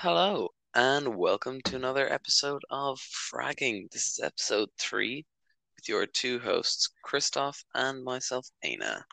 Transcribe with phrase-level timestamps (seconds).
[0.00, 3.90] Hello, and welcome to another episode of Fragging.
[3.90, 5.26] This is episode three
[5.74, 9.04] with your two hosts, Christoph and myself, Aina.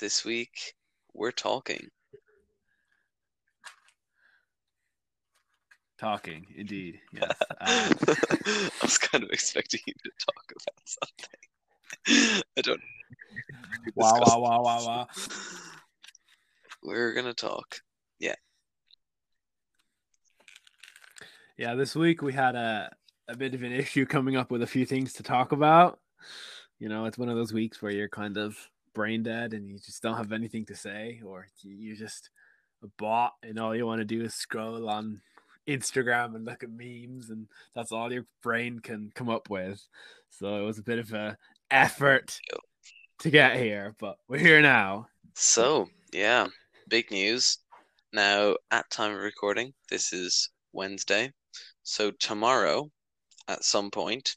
[0.00, 0.72] This week,
[1.12, 1.86] we're talking.
[5.98, 6.98] Talking, indeed.
[7.12, 7.30] Yes.
[7.60, 10.80] Um, I was kind of expecting you to talk about
[12.08, 12.42] something.
[12.56, 12.80] I don't.
[13.94, 15.06] wow, wow, wow, wow, wow.
[16.82, 17.82] We're gonna talk.
[18.18, 18.36] Yeah,
[21.58, 22.90] this week we had a,
[23.28, 25.98] a bit of an issue coming up with a few things to talk about.
[26.78, 28.56] You know, it's one of those weeks where you're kind of
[28.94, 32.30] brain dead and you just don't have anything to say, or you- just
[32.82, 35.22] a bot and all you want to do is scroll on
[35.66, 39.82] Instagram and look at memes, and that's all your brain can come up with.
[40.30, 41.36] So it was a bit of a
[41.70, 42.38] effort
[43.20, 45.08] to get here, but we're here now.
[45.34, 46.46] So, yeah,
[46.88, 47.58] big news.
[48.12, 51.32] Now, at time of recording, this is Wednesday.
[51.82, 52.90] So tomorrow,
[53.48, 54.36] at some point,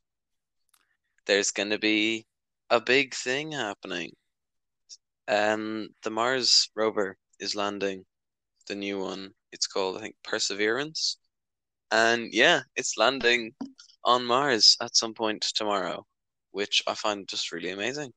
[1.26, 2.26] there's going to be
[2.70, 4.12] a big thing happening.
[5.28, 8.06] Um, the Mars rover is landing,
[8.68, 9.32] the new one.
[9.52, 11.18] It's called, I think, Perseverance.
[11.92, 13.54] And yeah, it's landing
[14.04, 16.06] on Mars at some point tomorrow,
[16.52, 18.12] which I find just really amazing.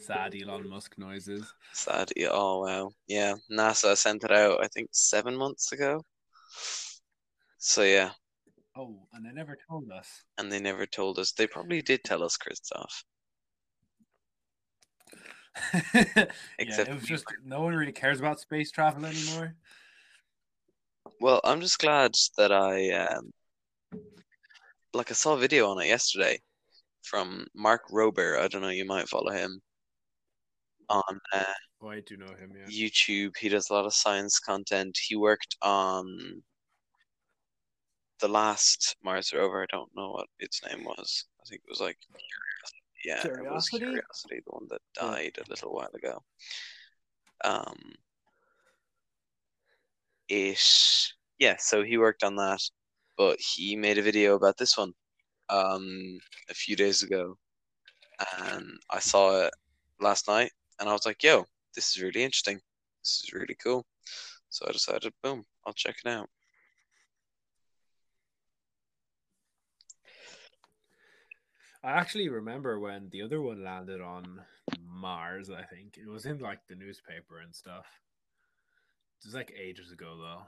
[0.00, 1.52] Sad Elon Musk noises.
[1.72, 2.12] Sad.
[2.30, 2.90] Oh wow.
[3.06, 6.04] Yeah, NASA sent it out, I think seven months ago.
[7.58, 8.10] So yeah,
[8.76, 10.24] Oh, and they never told us.
[10.38, 11.32] and they never told us.
[11.32, 13.04] They probably did tell us, Christoph.
[15.94, 16.26] yeah,
[16.58, 19.54] it was just no one really cares about space travel anymore.
[21.20, 23.30] Well, I'm just glad that I um
[24.92, 26.40] like I saw a video on it yesterday
[27.02, 28.38] from Mark Rober.
[28.38, 29.60] I don't know, you might follow him
[30.88, 31.44] on uh,
[31.82, 32.66] Oh, I do know him, yeah.
[32.66, 33.36] YouTube.
[33.36, 34.96] He does a lot of science content.
[35.06, 36.42] He worked on
[38.20, 39.62] the last Mars rover.
[39.62, 41.26] I don't know what its name was.
[41.42, 42.82] I think it was like Curiosity.
[43.04, 43.78] Yeah, it was Curiosity?
[43.78, 46.22] Curiosity, the one that died a little while ago.
[47.44, 47.92] Um,
[50.28, 50.58] it
[51.38, 51.56] yeah.
[51.58, 52.60] So he worked on that,
[53.18, 54.92] but he made a video about this one
[55.50, 57.36] um a few days ago,
[58.38, 59.52] and I saw it
[60.00, 62.60] last night, and I was like, "Yo, this is really interesting.
[63.02, 63.86] This is really cool."
[64.48, 66.28] So I decided, boom, I'll check it out.
[71.82, 74.40] I actually remember when the other one landed on
[74.80, 75.98] Mars, I think.
[75.98, 77.84] It was in like the newspaper and stuff.
[79.20, 80.42] It was like ages ago though.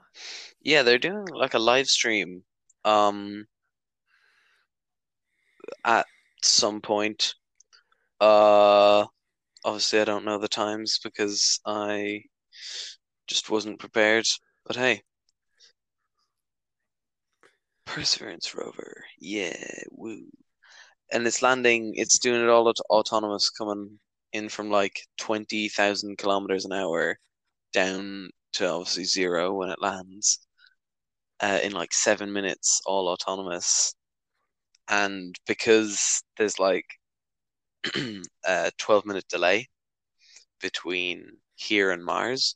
[0.61, 2.43] Yeah, they're doing like a live stream
[2.85, 3.45] um
[5.85, 6.07] at
[6.41, 7.35] some point.
[8.19, 9.05] Uh
[9.67, 12.23] obviously I don't know the times because I
[13.27, 14.25] just wasn't prepared.
[14.65, 15.01] But hey.
[17.85, 19.03] Perseverance rover.
[19.19, 19.57] Yeah,
[19.91, 20.23] woo.
[21.11, 23.99] And it's landing, it's doing it all aut autonomous coming
[24.33, 27.17] in from like 20,000 kilometers an hour
[27.73, 30.39] down to obviously zero when it lands
[31.41, 33.93] uh, in like seven minutes, all autonomous.
[34.89, 36.85] And because there's like
[38.45, 39.67] a 12 minute delay
[40.61, 42.55] between here and Mars,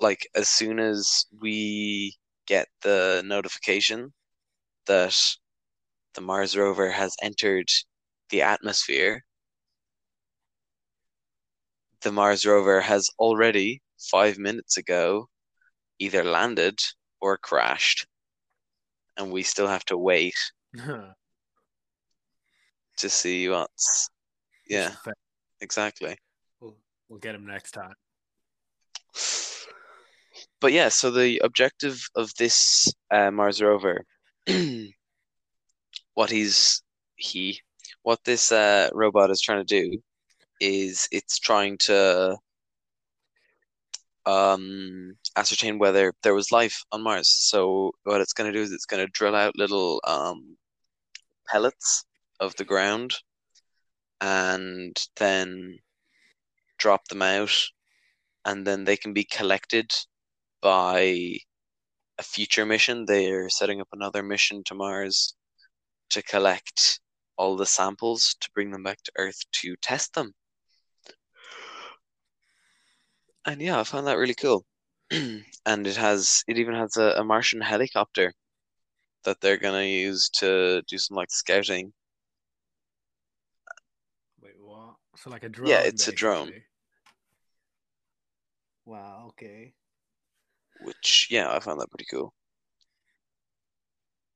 [0.00, 2.16] like as soon as we
[2.46, 4.12] get the notification
[4.86, 5.16] that
[6.14, 7.68] the Mars rover has entered
[8.30, 9.24] the atmosphere,
[12.02, 15.28] the Mars rover has already, five minutes ago,
[15.98, 16.78] either landed
[17.20, 18.06] or crashed.
[19.16, 20.36] And we still have to wait
[22.98, 24.10] to see what's.
[24.68, 24.94] Yeah,
[25.60, 26.16] exactly.
[26.60, 26.76] We'll,
[27.08, 27.94] we'll get him next time.
[30.60, 34.04] But yeah, so the objective of this uh, Mars rover,
[36.14, 36.82] what he's
[37.16, 37.60] he,
[38.02, 39.98] what this uh, robot is trying to do,
[40.60, 42.36] is it's trying to
[44.26, 47.28] um, ascertain whether there was life on Mars.
[47.28, 50.56] So what it's going to do is it's going to drill out little um,
[51.46, 52.04] pellets
[52.40, 53.14] of the ground,
[54.20, 55.78] and then
[56.78, 57.54] drop them out,
[58.44, 59.90] and then they can be collected
[60.60, 61.38] by
[62.18, 63.04] a future mission.
[63.04, 65.34] They're setting up another mission to Mars
[66.10, 67.00] to collect
[67.36, 70.34] all the samples to bring them back to Earth to test them.
[73.46, 74.64] And yeah, I found that really cool.
[75.66, 78.32] And it has it even has a, a Martian helicopter
[79.24, 81.92] that they're gonna use to do some like scouting.
[84.42, 84.94] Wait, what?
[85.22, 85.70] So like a drone.
[85.70, 86.52] Yeah, it's a drone.
[88.86, 89.26] Wow.
[89.28, 89.74] Okay.
[90.82, 92.32] which yeah, I found that pretty cool.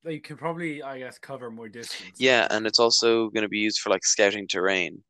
[0.05, 2.20] You can probably, I guess, cover more distance.
[2.20, 5.05] Yeah, and it's also going to be used for like scouting terrain.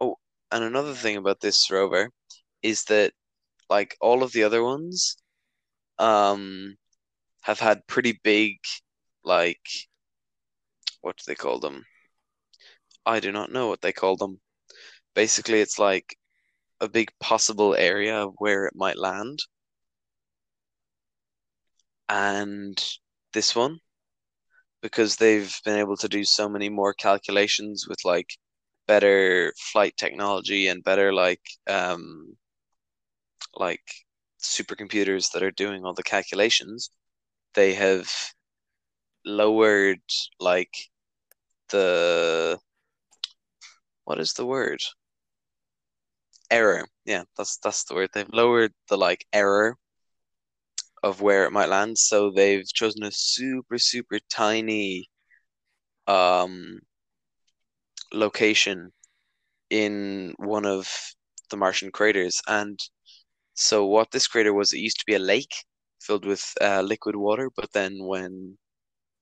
[0.00, 0.16] Oh,
[0.52, 2.10] and another thing about this rover
[2.62, 3.12] is that
[3.68, 5.16] like all of the other ones
[5.98, 6.76] um
[7.42, 8.58] have had pretty big
[9.24, 9.62] like
[11.02, 11.84] what do they call them?
[13.06, 14.40] I do not know what they call them.
[15.14, 16.16] Basically, it's like
[16.80, 19.40] a big possible area where it might land.
[22.10, 22.78] And
[23.32, 23.80] this one,
[24.82, 28.28] because they've been able to do so many more calculations with like
[28.86, 32.36] better flight technology and better like um
[33.54, 33.82] like
[34.42, 36.90] supercomputers that are doing all the calculations,
[37.54, 38.10] they have
[39.24, 40.00] lowered
[40.38, 40.72] like
[41.70, 42.58] the
[44.10, 44.80] what is the word?
[46.50, 46.84] Error.
[47.04, 48.10] Yeah, that's that's the word.
[48.12, 49.76] They've lowered the like error
[51.04, 55.08] of where it might land, so they've chosen a super super tiny
[56.08, 56.80] um
[58.12, 58.90] location
[59.70, 60.88] in one of
[61.50, 62.42] the Martian craters.
[62.48, 62.80] And
[63.54, 65.54] so what this crater was, it used to be a lake
[66.00, 68.58] filled with uh, liquid water, but then when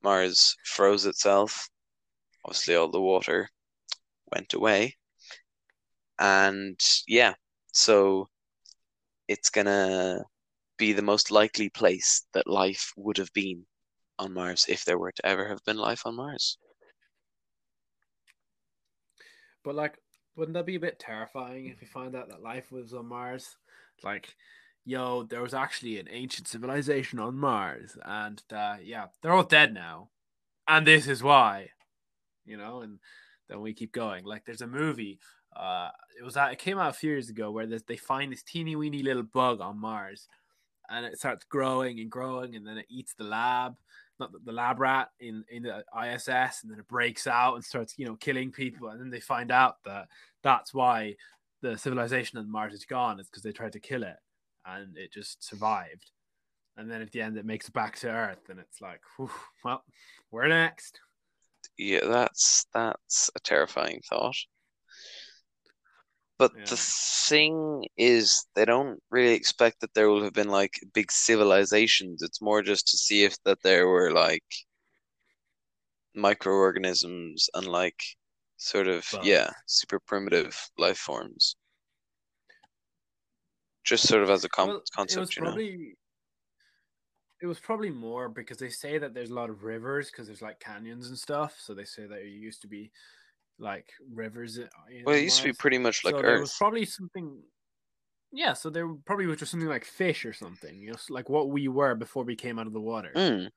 [0.03, 1.69] Mars froze itself,
[2.47, 3.51] obviously all the water
[4.33, 4.97] went away.
[6.19, 7.35] And yeah,
[7.73, 8.29] so
[9.29, 10.25] it's gonna
[10.79, 13.65] be the most likely place that life would have been
[14.19, 16.59] on Mars if there were to ever have been life on Mars.
[19.65, 19.99] But like,
[20.37, 23.57] wouldn't that be a bit terrifying if you find out that life was on Mars?
[24.03, 24.35] Like,
[24.85, 29.75] yo, there was actually an ancient civilization on Mars, and uh, yeah, they're all dead
[29.75, 30.11] now,
[30.67, 31.71] and this is why,
[32.45, 32.81] you know.
[32.81, 32.99] And
[33.49, 34.25] then we keep going.
[34.25, 35.19] Like, there's a movie.
[35.55, 38.43] Uh, it was that it came out a few years ago where they find this
[38.43, 40.29] teeny weeny little bug on Mars,
[40.91, 43.77] and it starts growing and growing, and then it eats the lab,
[44.21, 47.65] not the, the lab rat in in the ISS, and then it breaks out and
[47.65, 50.09] starts you know killing people, and then they find out that
[50.43, 51.15] that's why
[51.61, 53.19] the civilization on Mars is gone.
[53.19, 54.17] It's because they tried to kill it,
[54.67, 56.11] and it just survived.
[56.77, 59.31] And then at the end, it makes it back to Earth, and it's like, whew,
[59.65, 59.83] well,
[60.31, 61.01] we're next.
[61.79, 64.37] Yeah, that's that's a terrifying thought.
[66.39, 66.65] But Yeah.
[66.65, 72.23] the thing is, they don't really expect that there will have been like big civilizations.
[72.23, 74.43] It's more just to see if that there were like
[76.15, 78.03] microorganisms and like
[78.59, 81.57] sort of yeah, super primitive life forms.
[83.83, 85.59] Just sort of as a com Well, concept, you know.
[85.59, 85.97] probably
[87.41, 90.43] it was probably more because they say that there's a lot of rivers because there's
[90.43, 91.57] like canyons and stuff.
[91.61, 92.91] So they say that it used to be
[93.59, 94.59] like rivers.
[94.59, 94.69] in
[95.05, 97.41] Well, it used to be pretty much like so there was probably something.
[98.33, 101.49] Yeah, so there probably was just something like fish or something, you know, like what
[101.49, 103.11] we were before we came out of the water.
[103.15, 103.49] Mm.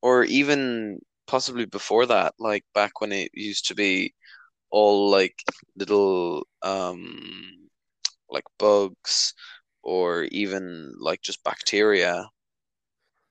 [0.00, 4.14] Or even possibly before that, like back when it used to be
[4.70, 5.34] all like
[5.76, 7.68] little um
[8.30, 9.34] like bugs
[9.82, 12.26] or even like just bacteria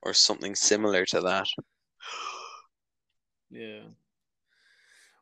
[0.06, 1.48] or something similar to that.
[3.50, 3.82] Yeah.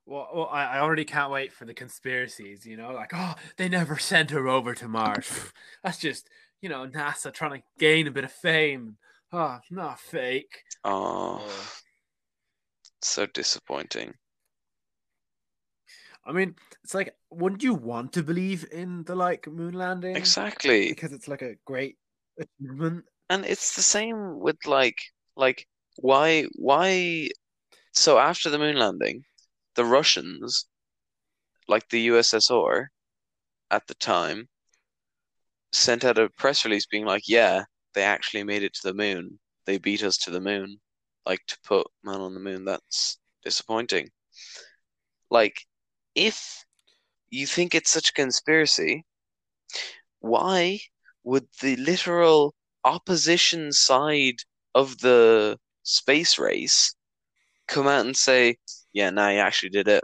[0.06, 3.70] Well, well I, I already can't wait for the conspiracies, you know, like, oh, they
[3.70, 5.32] never sent her over to Mars.
[5.84, 6.30] That's just,
[6.62, 8.98] you know, NASA trying to gain a bit of fame.
[9.32, 10.64] Oh, not fake.
[10.84, 11.64] Oh, Uh,
[13.02, 14.14] so disappointing.
[16.26, 20.16] I mean, it's like, wouldn't you want to believe in the like moon landing?
[20.16, 20.90] Exactly.
[20.90, 21.98] Because it's like a great
[22.40, 23.06] achievement.
[23.30, 24.98] And it's the same with like
[25.36, 27.30] like why why
[27.94, 29.24] so after the moon landing,
[29.76, 30.68] the Russians,
[31.68, 32.92] like the USSR
[33.72, 34.50] at the time,
[35.72, 37.64] sent out a press release being like, yeah,
[37.94, 39.40] they actually made it to the moon.
[39.66, 40.80] They beat us to the moon.
[41.26, 44.10] Like to put man on the moon, that's disappointing.
[45.30, 45.56] Like,
[46.16, 46.66] if
[47.30, 49.06] you think it's such a conspiracy,
[50.20, 50.80] why
[51.24, 52.54] would the literal
[52.86, 54.38] opposition side
[54.76, 56.96] of the space race
[57.68, 58.58] come out and say,
[58.94, 60.04] yeah, nah, you actually did it?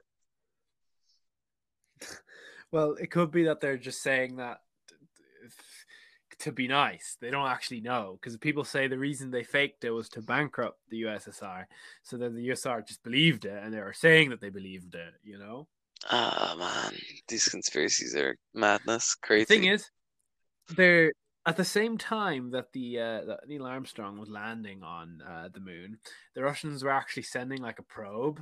[2.72, 4.60] Well, it could be that they're just saying that
[6.40, 7.18] to be nice.
[7.20, 10.80] They don't actually know because people say the reason they faked it was to bankrupt
[10.90, 11.66] the USSR,
[12.04, 15.14] so that the USSR just believed it and they were saying that they believed it.
[15.24, 15.68] You know,
[16.10, 19.46] Ah, man, these conspiracies are madness, the crazy.
[19.46, 19.90] thing is,
[20.76, 21.12] they're
[21.50, 25.60] at the same time that the uh, that Neil Armstrong was landing on uh, the
[25.60, 25.98] moon,
[26.36, 28.42] the Russians were actually sending like a probe,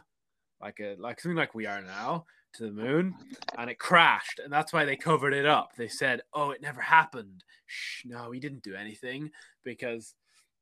[0.61, 3.15] like a like something like we are now, to the moon
[3.57, 5.71] and it crashed and that's why they covered it up.
[5.77, 7.43] They said oh it never happened.
[7.65, 9.31] Shh, no we didn't do anything
[9.63, 10.15] because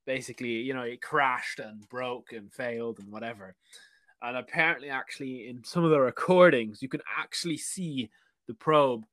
[0.05, 3.55] basically you know it crashed and broke and failed and whatever.
[4.21, 8.09] And apparently actually in some of the recordings you can actually see
[8.47, 9.05] the probe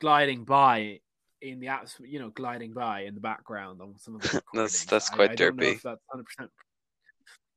[0.00, 1.00] gliding by
[1.40, 4.84] in the atmosphere you know gliding by in the background on some of the that's
[4.84, 6.02] that's quite I, I don't know derpy if that's
[6.40, 6.48] 100%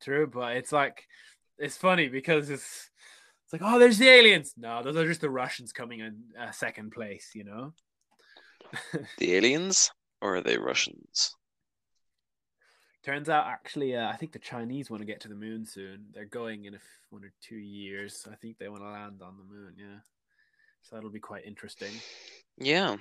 [0.02, 1.04] true but it's like
[1.58, 2.92] it's funny because it's
[3.52, 4.54] it's like, oh, there's the aliens.
[4.56, 7.74] No, those are just the Russians coming in uh, second place, you know?
[9.18, 11.36] the aliens or are they Russians?
[13.04, 16.06] Turns out, actually, uh, I think the Chinese want to get to the moon soon.
[16.14, 18.26] They're going in a f- one or two years.
[18.32, 20.00] I think they want to land on the moon, yeah.
[20.84, 21.92] So that'll be quite interesting.
[22.58, 22.96] Yeah.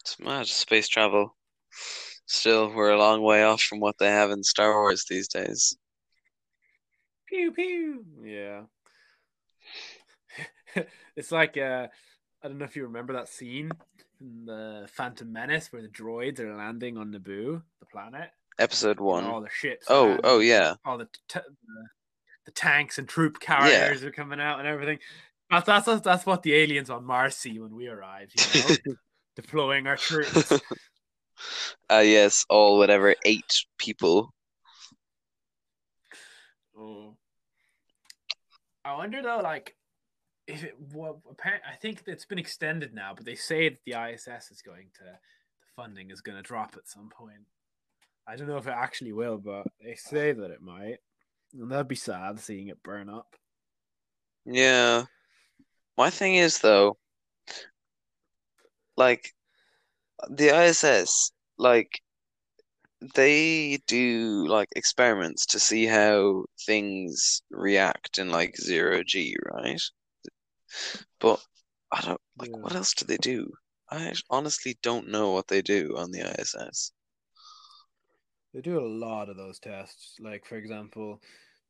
[0.00, 0.46] It's mad.
[0.46, 1.36] Space travel.
[2.26, 5.76] Still, we're a long way off from what they have in Star Wars these days.
[7.26, 8.04] Pew pew.
[8.22, 8.62] Yeah.
[11.16, 11.88] it's like uh
[12.42, 13.70] I don't know if you remember that scene
[14.20, 18.30] in the Phantom Menace where the droids are landing on Naboo, the planet.
[18.58, 19.24] Episode one.
[19.24, 19.86] All the ships.
[19.88, 20.74] Oh, landing, oh yeah.
[20.84, 21.88] All the, t- the
[22.48, 24.98] the tanks and troop carriers are coming out and everything.
[25.50, 28.30] That's, that's that's what the aliens on Mars see when we arrive.
[28.34, 28.94] You know,
[29.40, 30.52] deploying our troops.
[31.88, 34.34] uh yes, all whatever eight people.
[36.76, 37.16] Oh.
[38.84, 39.76] I wonder though, like,
[40.48, 43.92] if it well, apparent, I think it's been extended now, but they say that the
[43.92, 45.18] ISS is going to the
[45.76, 47.46] funding is going to drop at some point.
[48.26, 50.98] I don't know if it actually will, but they say that it might,
[51.54, 53.36] and that'd be sad seeing it burn up.
[54.44, 55.04] Yeah.
[55.96, 56.96] My thing is though,
[58.98, 59.32] like
[60.28, 62.00] the ISS, like
[63.14, 69.80] they do like experiments to see how things react in like zero G, right?
[71.20, 71.40] But
[71.92, 72.62] I don't like Yeah.
[72.62, 73.52] what else do they do?
[73.90, 76.92] I honestly don't know what they do on the ISS.
[78.52, 80.16] They do a lot of those tests.
[80.20, 81.20] Like, for example,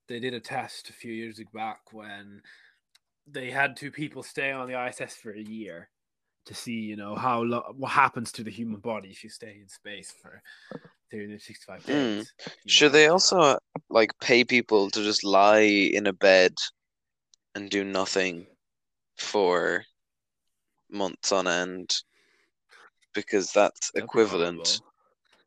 [0.08, 2.42] they did a test a few years back when
[3.26, 5.90] they had two people stay on the ISS for a year
[6.49, 9.59] to see, you know, how lo- what happens to the human body if you stay
[9.61, 10.43] in space for
[11.11, 11.90] 365 hmm.
[11.90, 12.33] days.
[12.47, 12.99] you Should know.
[12.99, 13.59] they also
[13.90, 16.55] like pay people to just lie in a bed
[17.55, 18.47] and do nothing
[19.17, 19.85] for
[20.90, 21.95] months on end?
[23.14, 24.81] Because that's That'd equivalent.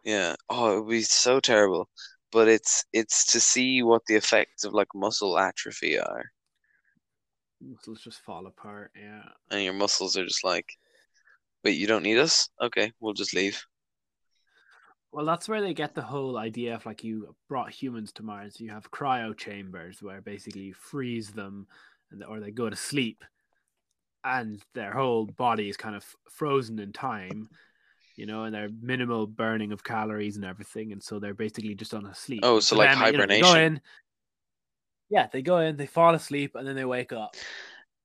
[0.03, 0.36] Yeah.
[0.50, 1.89] Oh, it would be so terrible.
[2.31, 6.25] But it's it's to see what the effects of like muscle atrophy are.
[7.60, 8.91] Muscles just fall apart.
[8.96, 9.24] Yeah.
[9.51, 10.65] And your muscles are just like,
[11.63, 12.49] wait, you don't need us?
[12.61, 13.63] Okay, we'll just leave.
[15.11, 18.59] Well, that's where they get the whole idea of like you brought humans to Mars.
[18.59, 21.67] You have cryo chambers where basically you freeze them,
[22.11, 23.23] and or they go to sleep,
[24.23, 27.49] and their whole body is kind of frozen in time,
[28.15, 31.93] you know, and they're minimal burning of calories and everything, and so they're basically just
[31.93, 32.41] on a sleep.
[32.43, 33.73] Oh, so for like them, you know, they hibernation.
[33.73, 33.81] in-
[35.09, 37.35] yeah, they go in, they fall asleep, and then they wake up,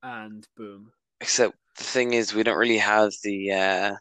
[0.03, 0.91] and boom.
[1.21, 3.97] Except the thing is, we don't really have the uh,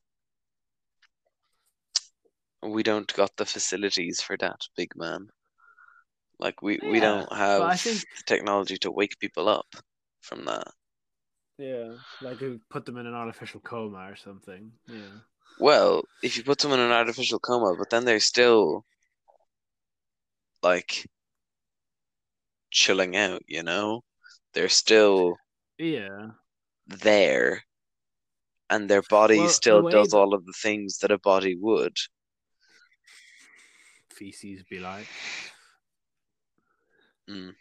[2.64, 5.30] we don't got the facilities for that, big man.
[6.40, 9.68] Like we we don't have I think the technology to wake people up
[10.22, 10.68] from that.
[11.58, 14.72] yeah, like we put them in an artificial coma or something.
[14.88, 15.20] Yeah.
[15.60, 18.84] Well, if you put them in an artificial coma, but then they're still
[20.62, 21.08] like
[22.72, 24.04] chilling out, you know?
[24.54, 25.38] They're still
[25.78, 26.32] Yeah.
[26.88, 27.64] There,
[28.70, 31.98] and their body Well, still does that- all of the things that a body would.
[34.12, 35.08] feces be like.
[37.30, 37.54] Mm.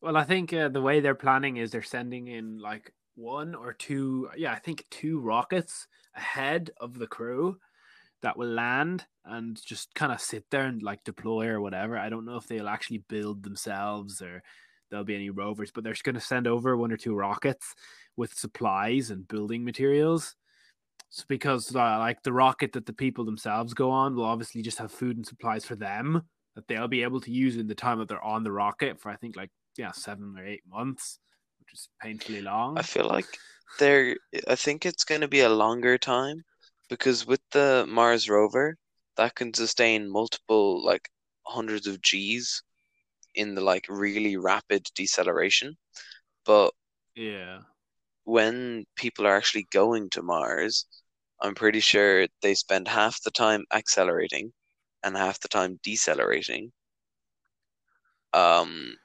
[0.00, 3.72] Well, I think uh, the way they're planning is they're sending in like one or
[3.74, 7.58] two, yeah, I think two rockets ahead of the crew
[8.22, 11.98] that will land and just kind of sit there and like deploy or whatever.
[11.98, 14.42] I don't know if they'll actually build themselves or
[14.88, 17.74] there'll be any rovers, but they're just going to send over one or two rockets
[18.16, 20.34] with supplies and building materials.
[21.10, 24.78] So because uh, like the rocket that the people themselves go on will obviously just
[24.78, 26.22] have food and supplies for them
[26.54, 29.10] that they'll be able to use in the time that they're on the rocket for
[29.10, 31.18] I think like yeah seven or eight months,
[31.60, 32.78] which is painfully long.
[32.78, 33.26] I feel like
[33.78, 34.16] there,
[34.48, 36.42] I think it's going to be a longer time
[36.88, 38.76] because with the Mars rover,
[39.16, 41.08] that can sustain multiple, like
[41.44, 42.62] hundreds of Gs
[43.34, 45.76] in the like really rapid deceleration.
[46.44, 46.72] But
[47.14, 47.60] yeah,
[48.26, 50.86] when people are actually going to Mars,
[51.40, 54.52] I'm pretty sure they spend half the time accelerating
[55.04, 56.72] and half the time decelerating.
[58.32, 58.96] Um,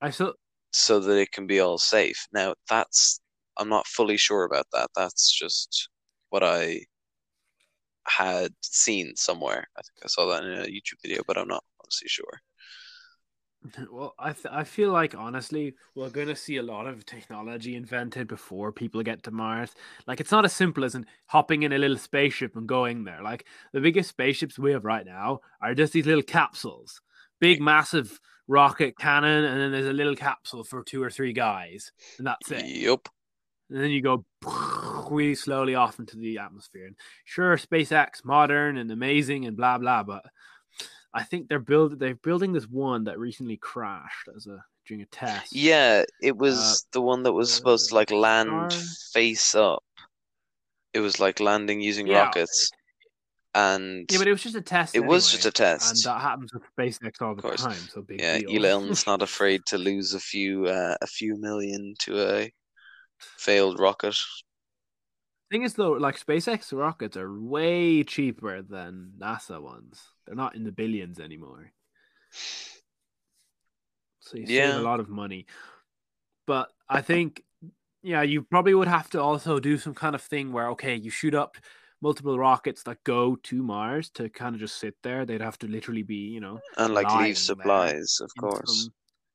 [0.00, 0.34] I still
[0.72, 2.26] so that it can be all safe.
[2.32, 3.20] Now, that's
[3.58, 4.90] I'm not fully sure about that.
[4.96, 5.90] That's just
[6.30, 6.80] what I
[8.06, 9.66] had seen somewhere.
[9.76, 12.40] I think I saw that in a YouTube video, but I'm not honestly sure.
[13.90, 18.26] Well, I th- I feel like honestly, we're gonna see a lot of technology invented
[18.26, 19.74] before people get to Mars.
[20.06, 23.22] Like it's not as simple as in hopping in a little spaceship and going there.
[23.22, 27.02] Like the biggest spaceships we have right now are just these little capsules,
[27.38, 31.92] big, massive rocket cannon, and then there's a little capsule for two or three guys,
[32.16, 32.64] and that's it.
[32.64, 33.08] Yep.
[33.68, 34.24] And then you go
[35.10, 36.86] really slowly off into the atmosphere.
[36.86, 40.22] And sure, SpaceX, modern and amazing and blah blah, but
[41.12, 45.06] I think they're building they're building this one that recently crashed as a during a
[45.06, 45.52] test.
[45.54, 48.72] Yeah, it was uh, the one that was supposed to like land
[49.12, 49.82] face up.
[50.92, 52.24] It was like landing using Yeah.
[52.24, 52.70] rockets,
[53.54, 54.94] and Yeah, but it was just a test.
[54.94, 56.06] It was just a test.
[56.06, 57.76] and that happens with SpaceX all the time.
[57.92, 58.64] So big yeah, deal.
[58.64, 62.52] Elon's not afraid to lose a few uh, a few million to a
[63.18, 64.16] failed rocket.
[65.50, 70.00] Thing is, though, like SpaceX rockets are way cheaper than NASA ones.
[70.24, 71.72] They're not in the billions anymore.
[74.20, 75.46] So you save a lot of money.
[76.46, 77.42] But I think,
[78.02, 81.10] yeah, you probably would have to also do some kind of thing where, okay, you
[81.10, 81.56] shoot up
[82.00, 85.26] multiple rockets that go to Mars to kind of just sit there.
[85.26, 88.88] They'd have to literally be, you know, And like leave supplies, of course.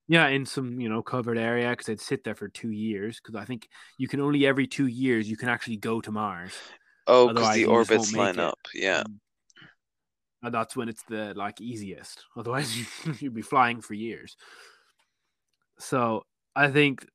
[0.08, 3.20] Yeah, in some you know covered area because they'd sit there for two years.
[3.20, 6.54] Because I think you can only every two years you can actually go to Mars.
[7.08, 8.60] Oh, because the you just won't orbits line up.
[8.74, 9.04] Yeah.
[9.04, 9.20] Mm.
[10.44, 12.24] And that's when it's the like easiest.
[12.38, 12.76] Otherwise,
[13.22, 14.36] you'd be flying for years.
[15.80, 16.24] So
[16.56, 17.06] I think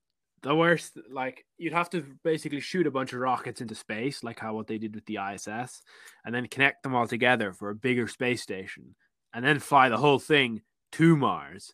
[0.43, 4.39] the worst, like you'd have to basically shoot a bunch of rockets into space, like
[4.39, 5.81] how what they did with the ISS,
[6.25, 8.95] and then connect them all together for a bigger space station,
[9.33, 10.61] and then fly the whole thing
[10.93, 11.73] to Mars.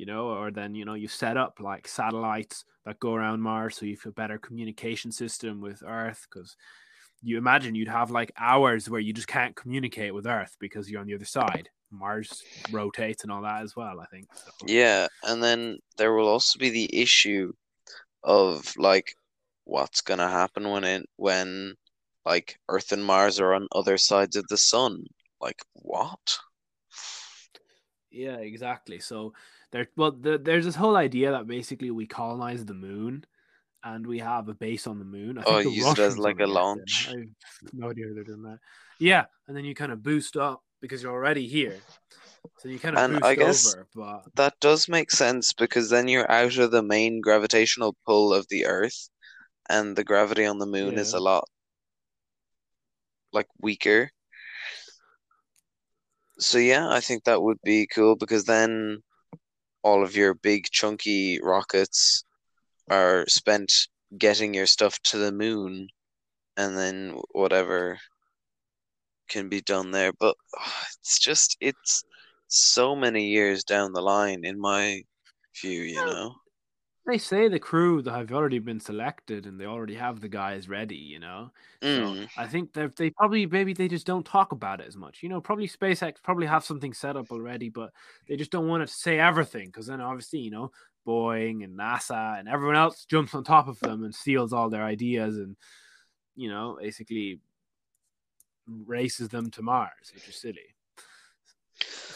[0.00, 3.76] You know, or then you know you set up like satellites that go around Mars,
[3.76, 6.56] so you have a better communication system with Earth, because
[7.20, 11.02] you imagine you'd have like hours where you just can't communicate with Earth because you're
[11.02, 11.68] on the other side.
[11.90, 14.24] Mars rotates and all that as well, I think.
[14.34, 14.50] So.
[14.66, 17.52] Yeah, and then there will also be the issue
[18.22, 19.12] of like
[19.64, 21.74] what's gonna happen when it when
[22.24, 25.04] like Earth and Mars are on other sides of the sun.
[25.42, 26.38] Like what?
[28.10, 28.98] Yeah, exactly.
[28.98, 29.34] So
[29.72, 33.24] there, well, the, there's this whole idea that basically we colonize the moon
[33.84, 35.38] and we have a base on the moon.
[35.38, 37.08] I Oh, think the use it as like a launch.
[37.08, 38.58] I have no idea they're doing that.
[38.98, 41.78] Yeah, and then you kind of boost up because you're already here.
[42.58, 45.88] So you kind of And boost I guess- over, but That does make sense because
[45.90, 49.08] then you're out of the main gravitational pull of the Earth,
[49.68, 51.44] and the gravity on the moon is a lot
[53.32, 54.10] like weaker.
[56.38, 59.02] So yeah, I think that would be cool because then
[59.82, 62.24] all of your big chunky rockets
[62.90, 63.72] are spent
[64.18, 65.88] getting your stuff to the moon,
[66.56, 67.98] and then whatever
[69.28, 70.12] can be done there.
[70.18, 72.04] But ah, it's just it's
[72.48, 75.02] so many years down the line in my
[75.60, 76.34] view, you know.
[77.06, 80.68] They say the crew that have already been selected and they already have the guys
[80.68, 81.50] ready, you know.
[81.82, 82.28] So Mm.
[82.36, 85.22] I think that they probably maybe they just don't talk about it as much.
[85.22, 87.90] You know, probably SpaceX probably have something set up already, but
[88.28, 90.70] they just don't want to say everything because then obviously you know
[91.06, 94.84] Boeing and NASA and everyone else jumps on top of them and steals all their
[94.84, 95.56] ideas and
[96.36, 97.40] you know basically
[98.86, 100.74] races them to Mars, which is silly.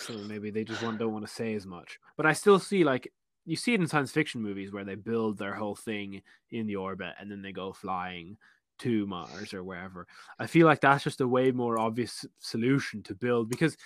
[0.07, 1.99] So maybe they just want, don't want to say as much.
[2.17, 3.11] But I still see like
[3.45, 6.77] you see it in science fiction movies where they build their whole thing in the
[6.77, 8.37] orbit and then they go flying
[8.81, 10.07] to Mars or wherever.
[10.39, 13.77] I feel like that's just a way more obvious solution to build because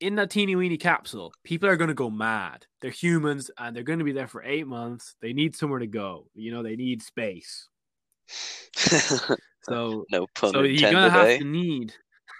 [0.00, 2.66] in that teeny weeny capsule, people are going to go mad.
[2.80, 5.16] They're humans and they're going to be there for eight months.
[5.20, 6.28] They need somewhere to go.
[6.34, 7.68] You know, they need space.
[9.68, 11.38] So, No pun so you're gonna have eh?
[11.38, 11.92] to need.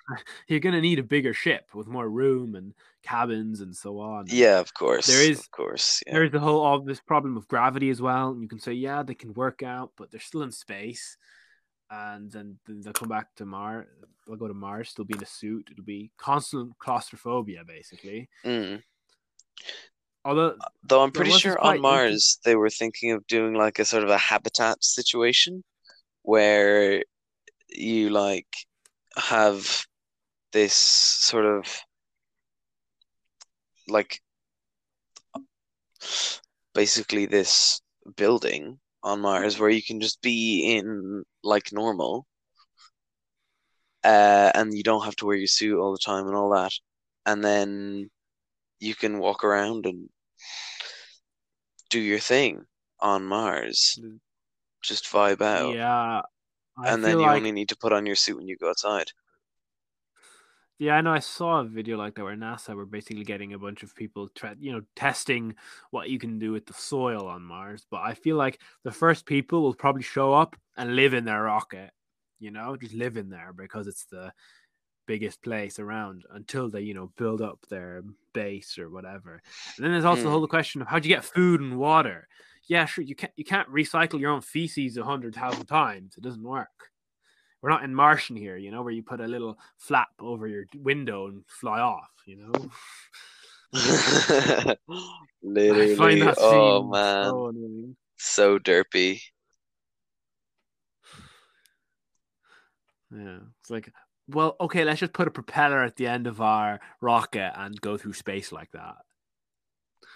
[0.49, 4.27] You're gonna need a bigger ship with more room and cabins and so on.
[4.29, 5.07] Yeah, of course.
[5.07, 6.03] There is- of course.
[6.07, 6.15] Yeah.
[6.15, 8.31] There's the whole obvious problem of gravity as well.
[8.31, 11.17] And you can say, yeah, they can work out, but they're still in space.
[11.91, 13.87] And then, then they'll come back to Mars.
[14.27, 14.93] They'll go to Mars.
[14.95, 15.69] They'll be in a suit.
[15.73, 18.29] It'll be constant claustrophobia, basically.
[18.45, 18.83] Mm.
[20.25, 24.03] Although, Though I'm pretty sure on Mars they were thinking of doing like a sort
[24.03, 25.65] of a habitat situation
[26.23, 27.03] where
[27.71, 28.49] you like
[29.17, 29.87] have
[30.53, 31.67] this sort of
[33.89, 34.21] like
[36.75, 37.81] basically this
[38.17, 42.27] building on Mars where you can just be in like normal
[44.05, 46.73] uh, and you don't have to wear your suit all the time and all that
[47.27, 48.09] and then
[48.81, 50.09] you can walk around and
[51.91, 52.65] do your thing
[53.01, 53.99] on Mars.
[54.83, 56.23] just vibe out, Yeah,
[56.77, 58.71] I and then you like only need to put on your suit when you go
[58.71, 59.11] outside.
[60.79, 61.13] Yeah, I know.
[61.13, 64.29] I saw a video like that where NASA were basically getting a bunch of people,
[64.29, 65.57] tra- you know, testing
[65.91, 67.85] what you can do with the soil on Mars.
[67.91, 71.43] But I feel like the first people will probably show up and live in their
[71.43, 71.91] rocket,
[72.39, 74.33] you know, just live in there because it's the
[75.07, 78.03] biggest place around until they, you know, build up their
[78.35, 79.43] base or whatever.
[79.77, 80.39] And then there's also the Hmm.
[80.39, 82.29] whole question of how do you get food and water?
[82.69, 86.17] Yeah, sure, you can't you can't recycle your own feces a hundred thousand times.
[86.17, 86.91] It doesn't work.
[87.61, 90.67] We're not in Martian here, you know, where you put a little flap over your
[90.77, 92.53] window and fly off, you know.
[95.43, 97.97] Literally, oh man, so annoying.
[98.17, 99.21] so derpy.
[103.11, 103.93] Yeah, it's like,
[104.29, 107.97] well, okay, let's just put a propeller at the end of our rocket and go
[107.97, 108.97] through space like that.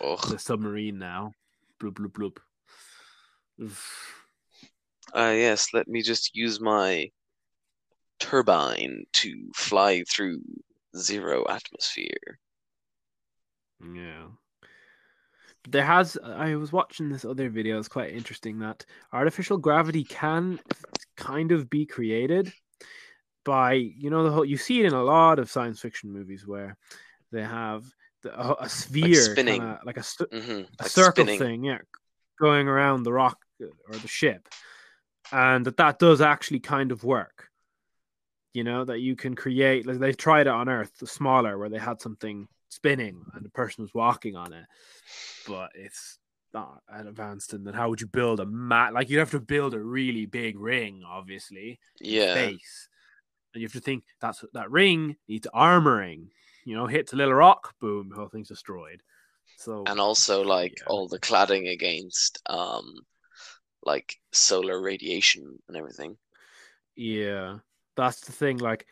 [0.01, 1.33] Oh, The submarine now,
[1.81, 2.37] bloop bloop bloop.
[3.61, 4.25] Oof.
[5.15, 7.11] Uh, yes, let me just use my
[8.23, 10.41] turbine to fly through
[10.97, 12.39] zero atmosphere.
[13.83, 14.29] Yeah.
[15.69, 20.61] There has I was watching this other video, it's quite interesting that artificial gravity can
[21.17, 22.53] kind of be created
[23.45, 26.47] by, you know, the whole you see it in a lot of science fiction movies
[26.47, 26.77] where
[27.33, 27.85] they have
[28.23, 29.61] the, a, a sphere spinning.
[29.61, 31.39] kinda, like a, st- hmm a Like circle spinning.
[31.39, 31.79] thing, yeah,
[32.41, 34.49] going around the rock uh, or the ship,
[35.33, 37.52] and that that does actually kind of work.
[38.55, 39.87] You know that you can create.
[39.87, 43.51] Like they've tried it on Earth, the smaller, where they had something spinning and the
[43.51, 44.65] person was walking on it,
[45.47, 46.19] but it's
[46.53, 47.53] not advanced.
[47.55, 48.93] And then how would you build a mat?
[48.93, 52.35] Like you'd have to build a really big ring, obviously, Yeah.
[52.35, 52.89] base,
[53.55, 56.29] and you have to think that's that ring needs armoring.
[56.65, 59.03] You know, hits a little rock, boom, the whole thing's destroyed.
[59.57, 60.89] So And also like Yeah.
[60.89, 63.07] all the cladding against um
[63.85, 66.19] like solar radiation and everything.
[66.95, 67.59] Yeah,
[68.03, 68.59] that's the thing.
[68.59, 68.87] Like,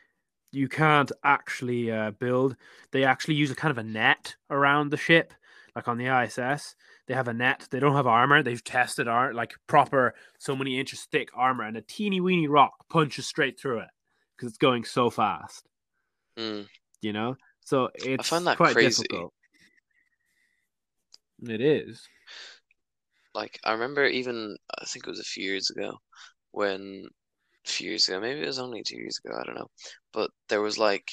[0.53, 2.57] you can't actually uh, build.
[2.93, 5.33] They actually use a kind of a net around the ship,
[5.77, 6.75] like on the ISS.
[7.07, 7.67] They have a net.
[7.71, 8.43] They don't have armor.
[8.43, 12.89] They've tested art like proper, so many inches thick armor, and a teeny weeny rock
[12.89, 13.89] punches straight through it
[14.37, 15.69] because it's going so fast.
[16.37, 16.67] Mm.
[17.03, 19.03] You know, so it's find that quite crazy.
[19.03, 19.33] difficult.
[21.43, 22.07] It is.
[23.35, 25.99] Like I remember even I think it was a few years ago
[26.51, 27.09] when
[27.67, 29.71] few years ago, maybe it was only two years ago, I don't know.
[30.13, 31.11] But there was like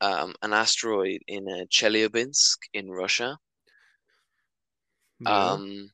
[0.00, 3.38] um an asteroid in uh, Chelyabinsk in Russia.
[5.26, 5.90] Um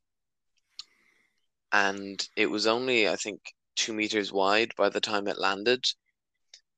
[1.72, 3.40] and it was only I think
[3.74, 5.84] two meters wide by the time it landed,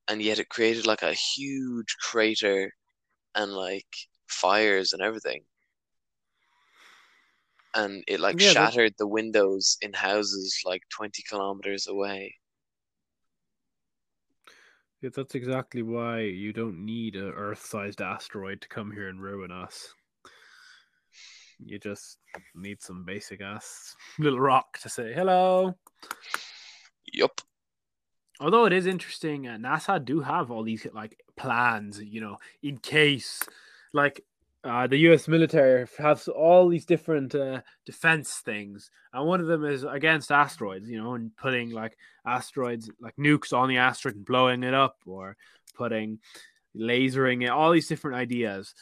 [0.07, 2.73] and yet it created like a huge crater
[3.35, 3.87] and like
[4.27, 5.45] fires and everything.
[7.75, 12.39] And it like Yeah, shattered the windows in houses like 20 kilometers away.
[15.03, 19.51] Yeah, that's exactly why you don't need an Earth-sized asteroid to come here and ruin
[19.51, 19.93] us.
[21.59, 22.19] You just
[22.55, 25.75] need some basic ass little rock to say hello.
[27.11, 27.41] Yup.
[28.39, 32.77] Although it is interesting, uh, NASA do have all these like plans, you know, in
[32.77, 33.43] case,
[33.91, 34.23] like
[34.63, 35.27] uh, the U.S.
[35.27, 40.89] military has all these different uh, defense things, and one of them is against asteroids,
[40.89, 44.97] you know, and putting like asteroids, like nukes on the asteroid and blowing it up,
[45.05, 45.35] or
[45.75, 46.19] putting
[46.75, 48.73] lasering it, all these different ideas.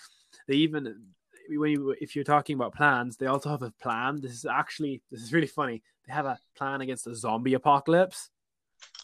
[0.48, 1.02] They even
[1.50, 4.22] when you if you're talking about plans, they also have a plan.
[4.22, 5.82] This is actually this is really funny.
[6.08, 8.30] They have a plan against a zombie apocalypse.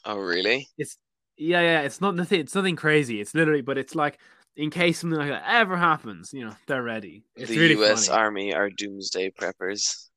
[0.05, 0.67] Oh, really?
[0.77, 0.97] It's
[1.37, 1.81] yeah, yeah.
[1.81, 2.39] It's not nothing.
[2.39, 3.19] It's nothing crazy.
[3.19, 4.19] It's literally, but it's like
[4.57, 7.23] in case something like that ever happens, you know, they're ready.
[7.35, 8.17] It's The really US funny.
[8.19, 10.09] Army are doomsday preppers.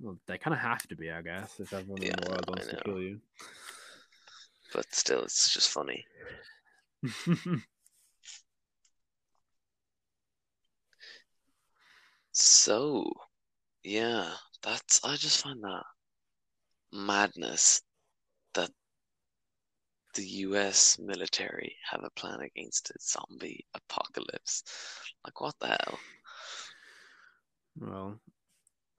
[0.00, 2.44] Well, they kind of have to be, I guess, if everyone in Yeah, the world
[2.48, 3.20] wants to kill you.
[4.74, 6.04] But still, it's just funny.
[12.32, 13.12] So,
[13.82, 15.84] yeah, that's I just find that
[16.92, 17.80] madness
[18.54, 18.70] that
[20.18, 24.64] the US military have a plan against a zombie apocalypse.
[25.24, 25.98] Like, what the hell?
[27.80, 28.20] well,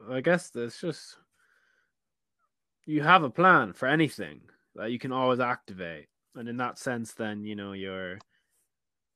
[0.10, 1.18] I guess that's just
[2.86, 4.40] you have a plan for anything
[4.76, 8.18] that you can always activate, and in that sense, then you know you're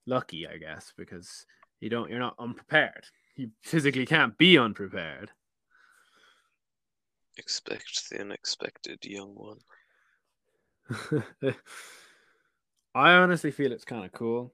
[0.06, 1.46] lucky, I guess, because
[1.80, 3.06] you don't you're not unprepared.
[3.38, 5.32] You physically can't be unprepared.
[7.38, 9.60] Expect the unexpected, young one.
[12.96, 14.54] I honestly feel it's kind of cool.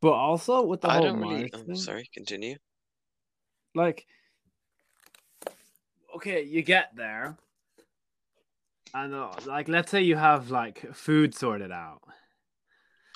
[0.00, 1.50] But also with the I whole don't really.
[1.52, 2.56] I'm thing, sorry, continue.
[3.74, 4.06] like
[6.16, 7.36] okay, you get there,
[8.94, 12.00] and uh, like, let's say you have like food sorted out.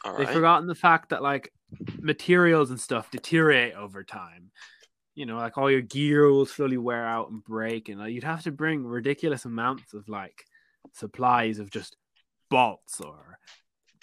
[0.05, 0.35] All They've right.
[0.35, 1.53] forgotten the fact that like
[2.01, 4.51] materials and stuff deteriorate over time.
[5.15, 8.25] You know, like all your gear will slowly wear out and break, and like, you'd
[8.25, 10.45] have to bring ridiculous amounts of like
[10.93, 11.97] supplies of just
[12.51, 13.39] bolts or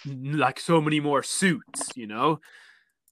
[0.06, 2.40] like so many more suits, you know,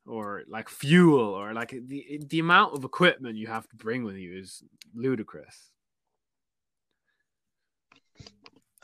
[0.07, 4.17] or like fuel or like the the amount of equipment you have to bring with
[4.17, 4.63] you is
[4.95, 5.71] ludicrous.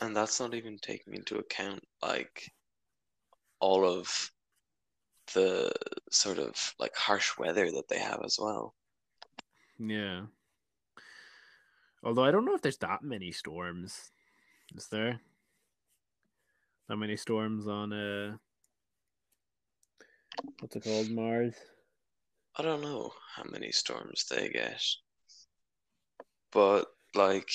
[0.00, 2.53] And that's not even taking into account like
[3.61, 4.31] all of
[5.35, 5.72] the
[6.11, 8.74] sort of like harsh weather that they have as well.
[9.78, 10.22] Yeah.
[12.02, 14.12] Although I don't know if there's that many storms.
[14.74, 15.20] Is there?
[16.88, 18.37] That many storms on uh
[20.60, 21.10] what's it called?
[21.10, 21.54] Mars?
[22.56, 24.82] I don't know how many storms they get,
[26.52, 27.50] but like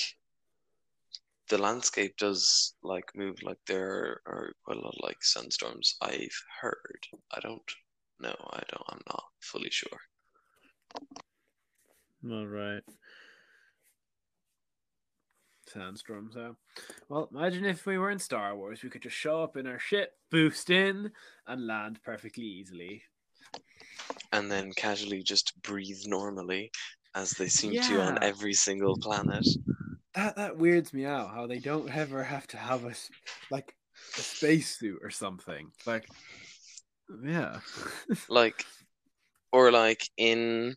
[1.49, 3.41] the landscape does like move.
[3.43, 5.93] Like there are quite a lot of like sunstorms.
[6.01, 7.07] I've heard.
[7.31, 7.71] I don't
[8.19, 8.35] know.
[8.51, 8.83] I don't.
[8.89, 9.99] I'm not fully sure.
[12.27, 12.81] All right.
[15.67, 16.53] Sandstorms, huh?
[17.07, 19.79] Well, imagine if we were in Star Wars, we could just show up in our
[19.79, 21.11] ship, boost in,
[21.47, 23.03] and land perfectly easily.
[24.33, 26.71] And then casually just breathe normally,
[27.15, 29.47] as they seem to on every single planet.
[30.15, 31.29] That that weirds me out.
[31.29, 32.93] How they don't ever have to have a
[33.51, 33.75] like
[34.17, 35.71] a spacesuit or something.
[35.85, 36.09] Like,
[37.23, 37.59] yeah.
[38.29, 38.65] like
[39.51, 40.75] or like in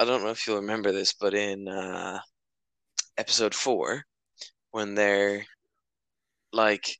[0.00, 2.20] I don't know if you'll remember this, but in uh
[3.18, 4.06] episode four,
[4.70, 5.44] when they're
[6.54, 6.96] like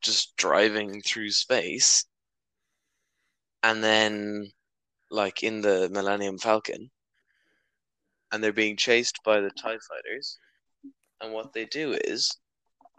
[0.00, 2.04] just driving through space
[3.64, 4.52] and then
[5.10, 6.88] like in the Millennium Falcon
[8.30, 10.38] and they're being chased by the TIE fighters
[11.20, 12.30] and what they do is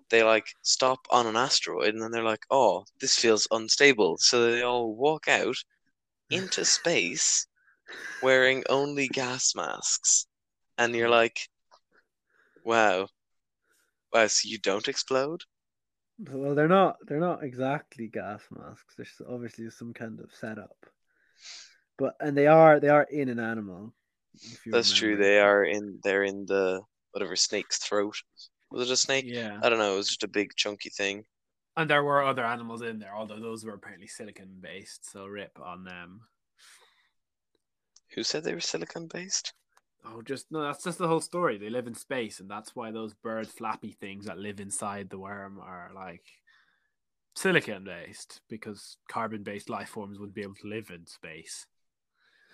[0.09, 4.17] they like stop on an asteroid and then they're like, oh, this feels unstable.
[4.17, 5.55] So they all walk out
[6.29, 7.47] into space
[8.21, 10.28] wearing only gas masks.
[10.78, 11.39] And you're like,
[12.63, 13.08] wow.
[14.13, 15.41] Wow, so you don't explode?
[16.19, 16.97] Well, they're not.
[17.08, 18.95] They're not exactly gas masks.
[18.95, 20.75] There's obviously some kind of setup.
[21.97, 23.93] But and they are they are in an animal.
[24.36, 25.15] if you That's true.
[25.15, 28.15] They are in they're in the whatever snake's throat.
[28.71, 29.25] Was it a snake?
[29.28, 29.60] Yeah.
[29.62, 31.23] I don't know, it was just a big chunky thing.
[31.78, 35.58] And there were other animals in there, although those were apparently silicon based, so rip
[35.63, 36.21] on them.
[38.15, 39.53] Who said they were silicon based?
[40.05, 41.57] Oh, just no, that's just the whole story.
[41.57, 45.19] They live in space, and that's why those bird flappy things that live inside the
[45.19, 46.23] worm are like
[47.35, 51.65] silicon based, because carbon based life forms wouldn't be able to live in space.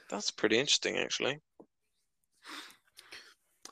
[0.10, 1.40] That's pretty interesting actually.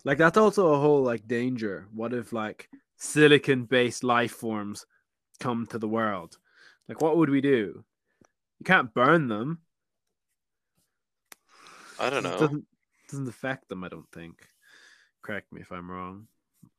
[0.06, 1.88] Like that's also a whole like danger.
[1.94, 4.86] What if like silicon based life forms
[5.40, 6.38] come to the world?
[6.88, 7.84] Like what would we do?
[8.60, 9.60] You can't burn them.
[12.00, 12.38] I don't It know.
[12.38, 12.66] Doesn't
[13.10, 14.48] doesn't affect them, I don't think.
[15.22, 16.28] Correct me if I'm wrong.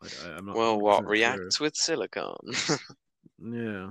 [0.02, 0.56] I, I, am not.
[0.56, 2.34] Well, what 100% reacts with silicon?
[3.38, 3.90] Yeah.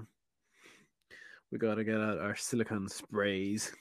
[1.52, 3.72] We gotta get out our silicon sprays.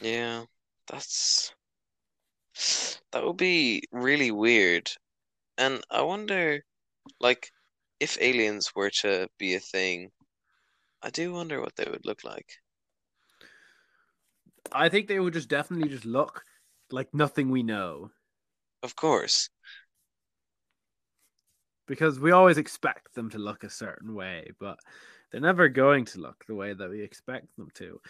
[0.00, 0.44] Yeah,
[0.90, 1.52] that's
[3.12, 4.90] that would be really weird.
[5.58, 6.64] And I wonder,
[7.20, 7.50] like,
[8.00, 10.10] if aliens were to be a thing,
[11.02, 12.48] I do wonder what they would look like.
[14.72, 16.44] I think they would just definitely just look
[16.90, 18.10] like nothing we know.
[18.82, 19.48] Of course.
[21.86, 24.78] because we always expect them to look a certain way, but
[25.30, 28.00] they're never going to look the way that we expect them to.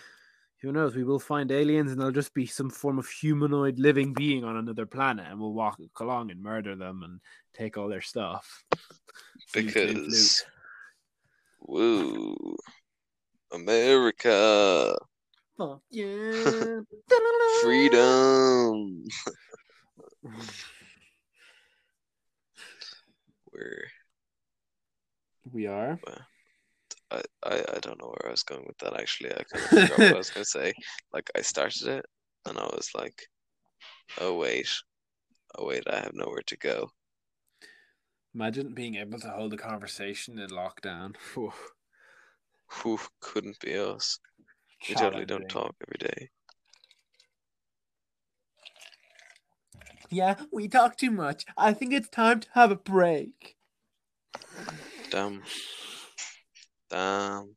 [0.63, 0.95] Who knows?
[0.95, 4.57] We will find aliens and they'll just be some form of humanoid living being on
[4.57, 7.21] another planet, and we'll walk along and murder them and
[7.53, 8.65] take all their stuff.
[9.53, 10.45] Because,
[11.61, 12.57] woo,
[13.53, 14.97] America,
[15.57, 16.81] Fuck yeah.
[17.63, 19.05] freedom.
[23.53, 23.87] We're,
[25.53, 26.01] we are.
[27.11, 29.31] I, I, I don't know where I was going with that actually.
[29.31, 30.73] I kind of forgot what I was going to say.
[31.13, 32.07] Like, I started it
[32.47, 33.29] and I was like,
[34.21, 34.69] oh, wait.
[35.57, 36.91] Oh, wait, I have nowhere to go.
[38.35, 41.15] Imagine being able to hold a conversation in lockdown.
[42.67, 44.19] Who couldn't be us?
[44.89, 46.31] We totally don't talk every day.
[50.11, 51.45] Yeah, we talk too much.
[51.57, 53.57] I think it's time to have a break.
[55.11, 55.43] Damn.
[56.91, 57.57] Damn.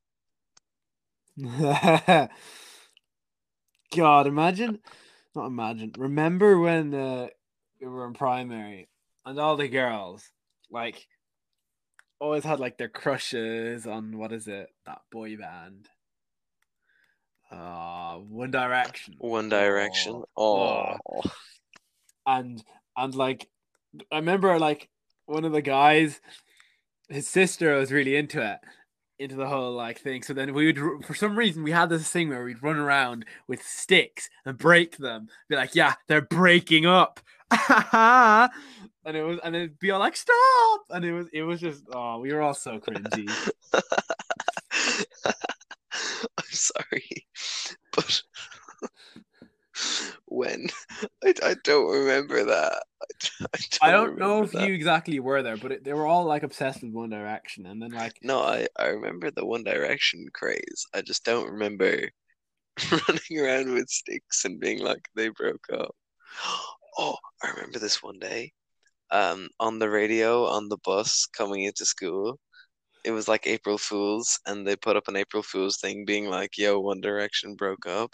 [3.96, 4.80] God, imagine
[5.38, 5.94] not imagine.
[5.98, 7.28] Remember when uh,
[7.80, 8.90] we were in primary
[9.26, 10.32] and all the girls
[10.70, 11.08] like
[12.20, 15.88] always had like their crushes on what is it that boy band?
[17.52, 19.16] Uh, One Direction.
[19.20, 20.24] One Direction.
[20.36, 21.22] Oh, Oh,
[22.26, 22.64] and
[22.96, 23.48] and like
[24.12, 24.90] I remember like
[25.26, 26.20] one of the guys,
[27.10, 28.60] his sister was really into it,
[29.18, 30.24] into the whole like thing.
[30.24, 33.26] So then we would for some reason we had this thing where we'd run around
[33.48, 37.20] with sticks and break them, be like, yeah, they're breaking up.
[37.70, 41.82] and it was and it'd be all like stop and it was it was just
[41.94, 43.30] oh we were all so cringy
[46.38, 47.28] I'm sorry,
[47.94, 48.22] but
[50.26, 50.68] when
[51.24, 52.84] I, I don't remember that.
[53.02, 53.46] I,
[53.82, 54.68] I don't, i don't know if that.
[54.68, 57.82] you exactly were there but it, they were all like obsessed with one direction and
[57.82, 60.86] then like No, I, I remember the One Direction craze.
[60.94, 62.10] I just don't remember
[62.92, 65.96] running around with sticks and being like they broke up.
[67.00, 68.52] Oh, I remember this one day.
[69.12, 72.40] Um, on the radio on the bus coming into school,
[73.08, 76.58] it was like April Fools, and they put up an April Fools thing being like,
[76.58, 78.14] "Yo, One Direction broke up,"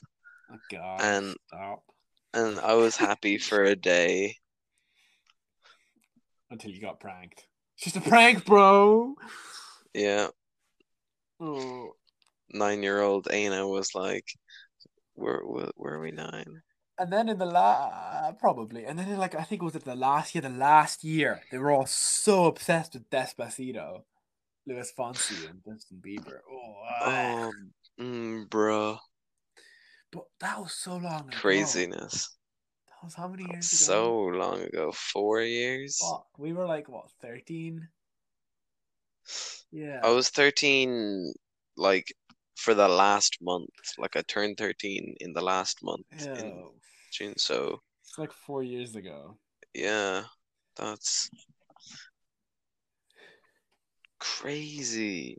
[0.51, 1.83] oh god and stop.
[2.35, 4.37] and I was happy for a day.
[6.51, 7.47] until you got pranked.
[7.75, 9.15] It's just a prank bro!
[9.95, 10.27] Yeah,
[11.39, 11.95] oh.
[12.51, 14.27] Nine-year-old Aina was like,
[15.15, 16.61] "Where were, were we nine?
[16.99, 19.83] and then in the la probably and then in like i think it was it
[19.83, 24.03] the last year the last year they were all so obsessed with despacito
[24.65, 26.39] Luis Fonsi and Justin Bieber.
[26.49, 27.49] Oh, ah.
[27.49, 28.97] Oh, mm, bruh,
[30.11, 31.37] but that was so long ago.
[31.37, 32.37] craziness."
[32.87, 33.85] That was how many years ago?
[33.85, 35.97] So long ago, four years.
[35.99, 37.87] Fuck, we were like what, thirteen?
[39.71, 39.99] Yeah.
[40.03, 41.33] I was 13,
[41.77, 42.13] like
[42.55, 43.69] for the last month.
[43.97, 46.37] Like I turned 13 in the last month yeah.
[46.37, 46.69] in
[47.11, 47.33] June.
[47.37, 49.37] So It's like four years ago.
[49.73, 50.23] yeah,
[50.75, 51.29] that's
[54.23, 55.37] crazy.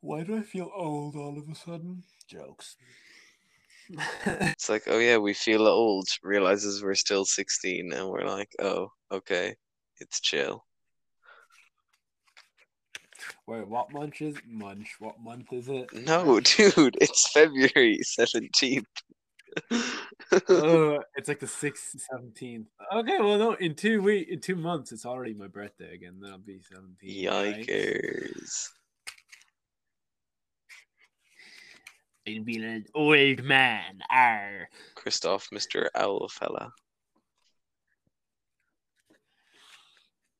[0.00, 2.04] Why do I feel old all of a sudden?
[2.28, 2.76] Jokes.
[4.26, 8.90] It's like, oh yeah, we feel old, realizes we're still 16, and we're like, oh,
[9.12, 9.54] okay,
[10.00, 10.64] it's chill.
[13.46, 14.96] Wait, what month is munch?
[14.98, 15.92] What month is it?
[15.92, 18.84] No, dude, it's February 17th.
[20.48, 22.68] Oh, it's like the sixth, seventeenth.
[22.94, 26.18] Okay, well, no, in two week, in two months, it's already my birthday again.
[26.20, 27.28] Then I'll be seventeen.
[27.28, 27.66] right?
[27.66, 28.68] Yikers.
[32.28, 34.00] I'll be an old man.
[34.10, 34.68] Arr.
[34.96, 35.86] Christoph, Mr.
[35.94, 36.72] Owl fella.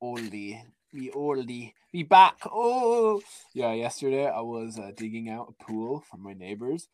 [0.01, 0.61] oldie,
[0.93, 2.35] me oldie, me back.
[2.45, 3.21] Oh,
[3.53, 3.73] yeah.
[3.73, 6.87] Yesterday I was uh, digging out a pool for my neighbors,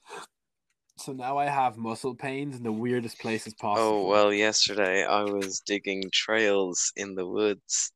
[0.97, 3.87] so now I have muscle pains in the weirdest places possible.
[3.87, 7.91] Oh, well, yesterday I was digging trails in the woods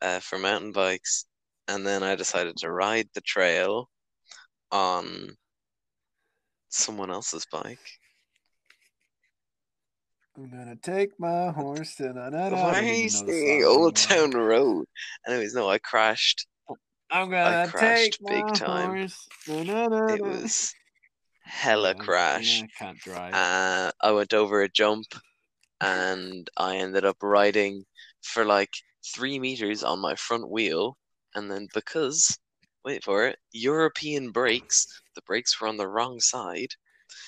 [0.00, 1.26] uh, for mountain bikes,
[1.66, 3.88] and then I decided to ride the trail
[4.70, 5.36] on
[6.68, 7.78] someone else's bike.
[10.36, 12.56] I'm gonna take my horse to na na na.
[12.56, 13.96] I Why don't are you the singing Old.
[13.96, 14.86] Town Road?
[15.26, 16.46] Anyways, no, I crashed.
[17.10, 18.90] I'm gonna crashed take big my time.
[18.90, 19.26] horse.
[19.48, 20.72] Na, na, na, It was
[21.48, 22.62] hella crash.
[22.62, 23.34] yeah, I can't drive.
[23.34, 25.06] Uh, I went over a jump
[25.80, 27.84] and I ended up riding
[28.22, 28.72] for like
[29.14, 30.98] three meters on my front wheel.
[31.34, 32.38] And then because,
[32.84, 36.70] wait for it, European brakes, the brakes were on the wrong side.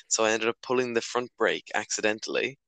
[0.08, 2.58] So I ended up pulling the front brake accidentally.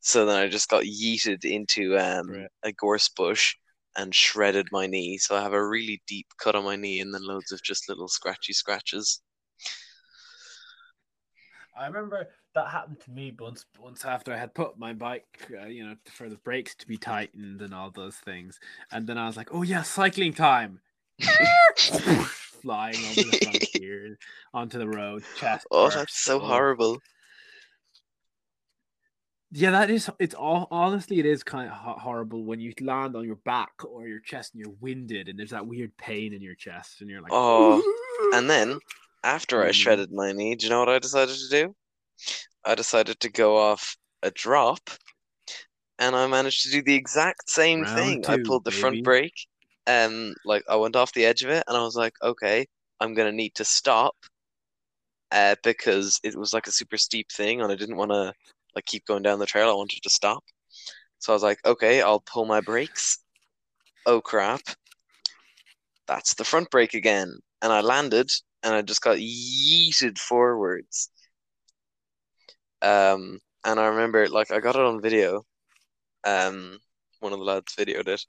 [0.00, 2.50] So then I just got yeeted into um, Right.
[2.62, 3.56] a gorse bush
[3.94, 5.18] and shredded my knee.
[5.18, 7.86] So I have a really deep cut on my knee and then loads of just
[7.88, 9.20] little scratchy scratches.
[11.78, 13.66] I remember that happened to me once.
[13.78, 16.96] Once after I had put my bike, uh, you know, for the brakes to be
[16.96, 18.58] tightened and all those things,
[18.90, 20.80] and then I was like, "Oh yeah, cycling time!"
[22.62, 24.18] Flying over the front gear
[24.54, 25.66] onto the road, chest.
[25.70, 25.96] Oh, first.
[25.96, 26.46] that's so Oh.
[26.46, 26.98] horrible.
[29.52, 30.10] Yeah, that is.
[30.18, 34.06] It's all honestly, it is kind of horrible when you land on your back or
[34.08, 37.22] your chest and you're winded, and there's that weird pain in your chest, and you're
[37.22, 37.82] like, Oh,
[38.34, 38.78] And then,
[39.26, 39.72] after I Mhm.
[39.72, 41.74] shredded my knee, do you know what I decided to do?
[42.64, 44.90] I decided to go off a drop,
[45.98, 48.26] and I managed to do the exact same Round thing.
[48.26, 49.46] I pulled the front brake,
[49.86, 52.66] and like I went off the edge of it, and I was like, okay,
[53.00, 54.14] I'm gonna need to stop,
[55.32, 58.32] uh, because it was like a super steep thing, and I didn't want to
[58.74, 59.70] like keep going down the trail.
[59.70, 60.44] I wanted to stop,
[61.18, 63.18] so I was like, okay, I'll pull my brakes.
[64.06, 64.62] Oh crap!
[66.06, 68.30] That's the front brake again, and I landed,
[68.66, 71.10] and I just got yeeted forwards.
[72.82, 75.44] Um, and I remember like I got it on video.
[76.24, 76.78] Um,
[77.20, 78.26] one of the lads videoed it.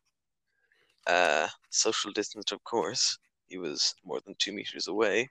[1.08, 3.18] Uh, social distance, of course.
[3.48, 5.28] He was more than two meters away,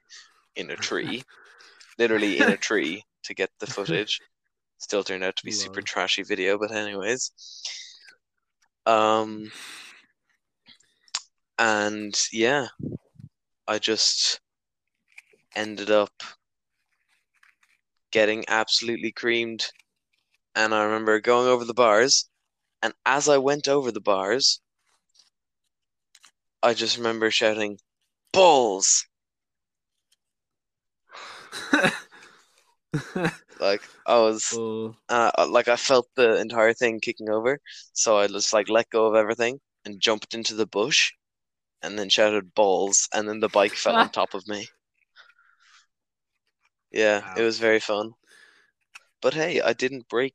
[0.57, 1.23] in a tree,
[1.97, 4.19] literally in a tree to get the footage.
[4.79, 7.31] Still turned out to be super trashy video, but anyways.
[8.85, 9.51] Um,
[11.57, 12.67] and yeah,
[13.67, 14.41] I just
[15.57, 16.13] ended up
[18.11, 19.67] getting absolutely creamed.
[20.55, 22.29] And I remember going over the bars,
[22.81, 24.61] and as I went over the bars,
[26.63, 27.79] I just remember shouting,
[28.31, 29.05] Balls!
[33.59, 37.59] Like, I was, oh, uh, like, I felt the entire thing kicking over.
[37.93, 41.11] So I just, like, let go of everything and jumped into the bush
[41.81, 43.07] and then shouted, Balls!
[43.13, 44.67] And then the bike fell on top of me.
[46.97, 48.13] Yeah, it was very fun.
[49.21, 50.33] But hey, I didn't break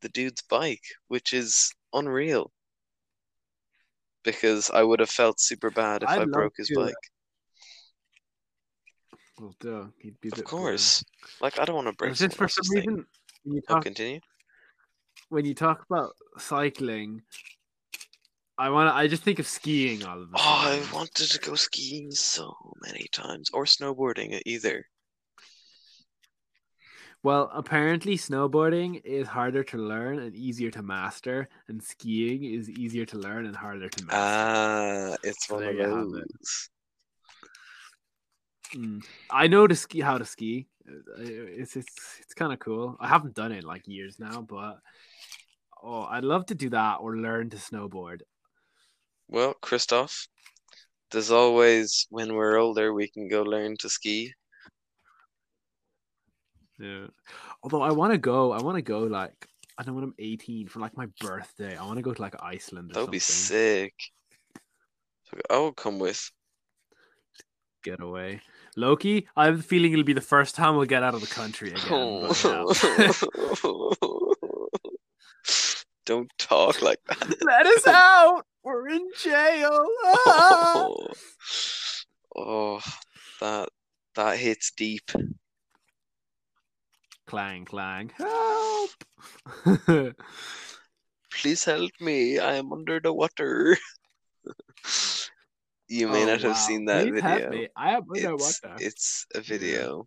[0.00, 2.50] the dude's bike, which is unreal.
[4.24, 6.94] Because I would have felt super bad if I'd I broke his uh, bike.
[9.38, 11.04] well, duh, he'd be Of course.
[11.42, 12.76] Like I don't want to break just for some thing.
[12.78, 13.06] reason
[13.44, 14.20] when you Oh, talk continue.
[15.28, 17.20] when you talk about cycling,
[18.56, 18.94] I want.
[18.94, 20.40] I just think of skiing all of the Oh.
[20.40, 24.86] I wanted to go skiing so many times, or snowboarding either.
[27.28, 33.04] Well, apparently snowboarding is harder to learn and easier to master, and skiing is easier
[33.04, 34.16] to learn and harder to master.
[34.16, 36.24] Ah, it's So one of have it.
[36.32, 36.70] those.
[38.74, 39.04] Mm.
[39.28, 40.68] I know to ski how to ski.
[40.88, 42.96] Uh, It's it's it's kind of cool.
[42.98, 44.78] I haven't done it in like years now, but
[45.82, 48.22] oh, I'd love to do that or learn to snowboard.
[49.28, 50.28] Well, Christoph,
[51.10, 54.32] there's always when we're older we can go learn to ski.
[56.78, 57.06] Yeah.
[57.62, 60.14] Although I want to go, I want to go like I don't know when I'm
[60.18, 61.76] 18 for like my birthday.
[61.76, 63.94] I want to go to like Iceland That would be sick.
[65.50, 66.30] I will come with.
[67.84, 68.40] Get away,
[68.76, 69.28] Loki.
[69.36, 71.70] I have a feeling it'll be the first time we'll get out of the country
[71.72, 72.28] again.
[72.44, 73.12] yeah.
[76.04, 77.36] Don't talk like that.
[77.44, 78.46] Let us out.
[78.64, 79.86] We're in jail.
[80.04, 80.74] Ah!
[80.74, 81.06] Oh,
[82.36, 82.80] oh,
[83.40, 83.68] that
[84.16, 85.10] that hits deep.
[87.28, 88.10] Clang clang.
[88.16, 88.90] Help.
[91.32, 92.38] Please help me.
[92.38, 93.76] I am under the water.
[95.90, 97.50] You may Oh, not have seen that Please help video.
[97.50, 97.68] me.
[97.74, 98.76] I am under It's water.
[98.78, 100.06] it's a video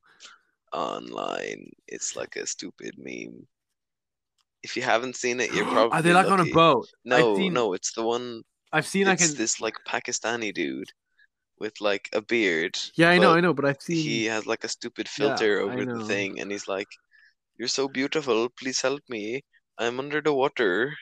[0.71, 1.71] online.
[1.87, 3.47] It's like a stupid meme.
[4.61, 6.85] If you haven't seen it, you're probably Are they like on a boat?
[7.03, 8.43] No, seen- no, it's the one.
[8.71, 9.33] I've seen like an.
[9.33, 10.93] this like Pakistani dude
[11.57, 12.77] with like a beard.
[12.93, 13.97] Yeah, I know, I know, but I've seen.
[14.05, 16.87] He has like a stupid filter I over the thing, and he's like,
[17.61, 18.49] "You're so beautiful.
[18.57, 19.45] Please help me.
[19.77, 20.97] I'm under the water."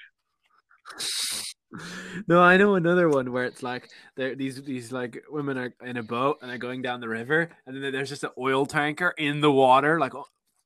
[2.28, 3.88] no, I know another one where it's like
[4.18, 7.48] there these these like women are in a boat and they're going down the river,
[7.66, 10.12] and then there's just an oil tanker in the water, like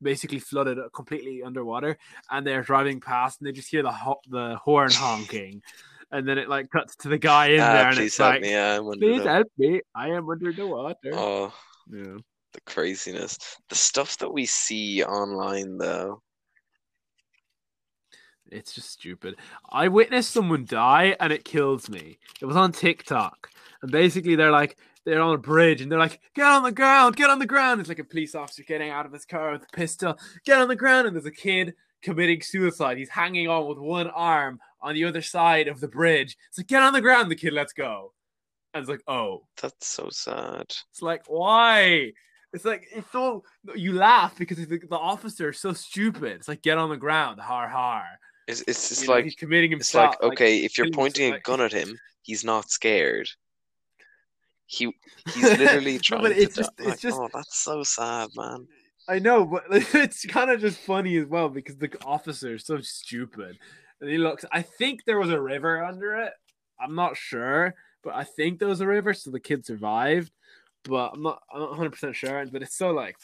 [0.02, 1.96] basically flooded uh, completely underwater,
[2.32, 5.62] and they're driving past and they just hear the ho- the horn honking,
[6.10, 8.42] and then it like cuts to the guy in ah, there and please it's like,
[8.42, 8.56] me.
[8.98, 11.14] Please help me, I am under the water.
[11.14, 11.54] Oh,
[11.86, 12.18] Yeah.
[12.54, 13.38] The craziness.
[13.70, 16.22] The stuff that we see online, though.
[18.52, 19.36] It's just stupid.
[19.70, 22.20] I witnessed someone die and it kills me.
[22.40, 23.50] It was on TikTok.
[23.82, 27.16] And basically they're like they're on a bridge and they're like, get on the ground,
[27.16, 27.80] get on the ground.
[27.80, 30.68] It's like a police officer getting out of his car with a pistol, get on
[30.68, 32.98] the ground, and there's a kid committing suicide.
[32.98, 36.38] He's hanging on with one arm on the other side of the bridge.
[36.50, 38.14] It's like, get on the ground, the kid, let's go.
[38.74, 39.46] And it's like, oh.
[39.62, 40.66] That's so sad.
[40.92, 42.14] It's like, why?
[42.54, 43.44] It's like it's so
[43.76, 46.34] you laugh because the, the officer is so stupid.
[46.34, 48.06] It's like get on the ground, har har.
[48.48, 50.16] It's it's just You know, like he's committing it's himself.
[50.22, 53.30] like okay, if you're pointing a gun at him, he's not scared.
[54.66, 54.94] He
[55.34, 56.68] he's literally No, trying but to it's die.
[56.80, 58.68] it's Like, just- oh, that's so sad, man.
[59.10, 62.80] I know, but it's kind of just funny as well because the officer is so
[62.80, 63.58] stupid.
[64.00, 64.46] And he looks.
[64.52, 66.34] I think there was a river under it.
[66.80, 70.32] I'm not sure, but I think there was a river, so the kid survived.
[70.86, 71.42] But I'm not.
[71.54, 72.46] I'm not 100 percent sure.
[72.48, 73.16] But it's so like.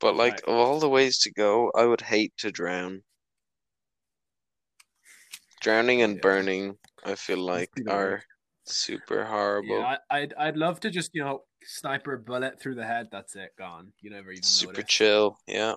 [0.00, 0.44] But like Right.
[0.44, 3.02] of all the ways to go, I would hate to drown.
[5.60, 6.20] Drowning and Yeah.
[6.22, 8.22] burning, I feel like are
[8.64, 9.78] super horrible.
[9.80, 13.08] Yeah, I, I'd I'd love to just you know sniper bullet through the head.
[13.10, 13.92] That's it, gone.
[14.00, 14.84] You never even super notice.
[14.86, 15.38] chill.
[15.46, 15.74] Yeah.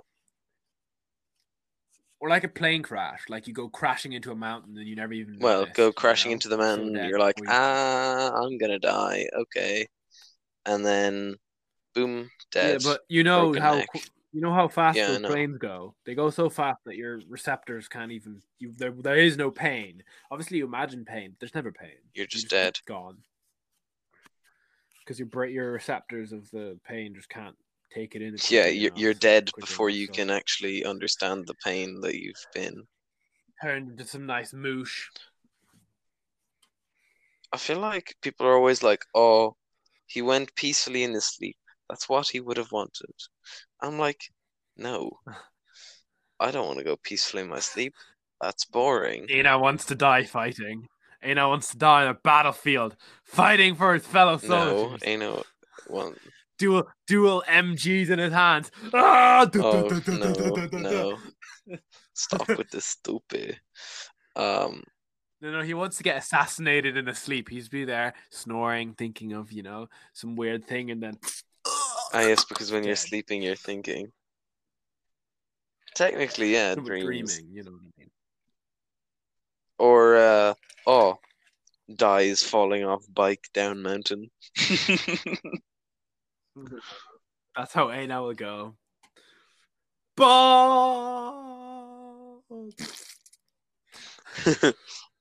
[2.19, 5.13] Or like a plane crash, like you go crashing into a mountain and you never
[5.13, 5.39] even.
[5.39, 6.33] Well, noticed, go you crashing know?
[6.33, 9.27] into the mountain, dead you're like, ah, I'm gonna die.
[9.35, 9.87] Okay.
[10.65, 11.35] And then
[11.93, 12.83] boom, Yeah, dead.
[12.83, 13.89] but you know broken how neck.
[14.33, 15.93] You know how fast Yeah, those planes go?
[16.05, 18.41] They go so fast that your receptors can't even.
[18.59, 20.03] You, there, there is no pain.
[20.29, 21.31] Obviously, you imagine pain.
[21.31, 21.97] But there's never pain.
[22.13, 22.79] You're You just dead.
[22.87, 23.17] Gone.
[24.99, 27.57] Because your your receptors of the pain just can't
[27.93, 28.37] take it in.
[28.49, 32.83] Yeah, you're you're dead before you so can actually understand the pain that you've been.
[33.61, 35.09] Turned into some nice moosh.
[37.51, 39.57] I feel like people are always like, "Oh,
[40.11, 41.57] he went peacefully in his sleep.
[41.89, 43.15] That's what he would have wanted."
[43.81, 44.31] I'm like,
[44.77, 45.19] "No,
[46.39, 47.93] I don't want to go peacefully in my sleep.
[48.39, 50.87] That's boring." Ina wants to die fighting.
[51.23, 55.01] Ina wants to die on a battlefield, fighting for his fellow soldiers.
[55.05, 55.43] no
[55.87, 56.15] one.
[56.57, 58.71] dual dual MGs in his hands.
[58.93, 59.47] Ah!
[59.55, 61.17] Oh no, no!
[62.13, 63.59] Stop with this stupid.
[64.35, 64.83] Um,
[65.41, 67.49] No, no, he wants to get assassinated in his sleep.
[67.49, 71.17] He's be there snoring, thinking of you know some weird thing, and then.
[71.65, 72.99] ah, yes, because when you're Dead.
[72.99, 74.11] sleeping, you're thinking.
[75.95, 77.37] Technically, yeah, dreams.
[77.37, 78.09] dreaming, you know what I mean.
[79.79, 80.53] Or uh,
[80.85, 81.17] oh,
[81.95, 84.29] dies falling off bike down mountain.
[87.55, 88.75] That's how A now will go.
[90.15, 91.61] Ball.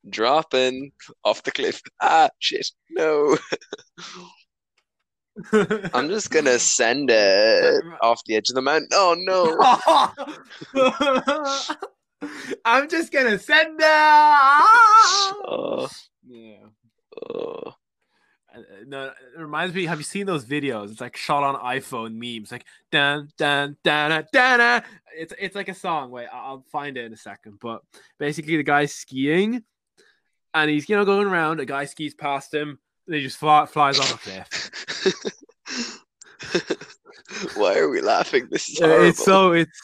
[0.09, 0.93] Dropping
[1.25, 1.83] off the cliff.
[2.01, 2.67] Ah, shit.
[2.91, 3.37] No.
[5.95, 8.89] I'm just gonna send it off the edge of the mountain.
[8.93, 9.57] Oh no.
[12.65, 13.85] I'm just gonna send it.
[15.47, 15.89] Oh,
[16.27, 16.57] Yeah.
[17.31, 17.75] oh.
[18.55, 19.87] Uh, No, it reminds me.
[19.87, 20.91] Have you seen those videos?
[20.91, 24.27] It's like shot on iPhone memes, like dun dun dun.
[24.33, 24.83] dun.
[25.17, 26.11] It's it's like a song.
[26.11, 27.59] Wait, I'll find it in a second.
[27.61, 27.83] But
[28.19, 29.63] basically, the guy's skiing,
[30.55, 31.61] and he's you know going around.
[31.61, 34.47] A guy skis past him, and he just fly, flies off a cliff.
[37.57, 38.49] Why are we laughing?
[38.51, 39.05] This is horrible.
[39.07, 39.81] it's so it's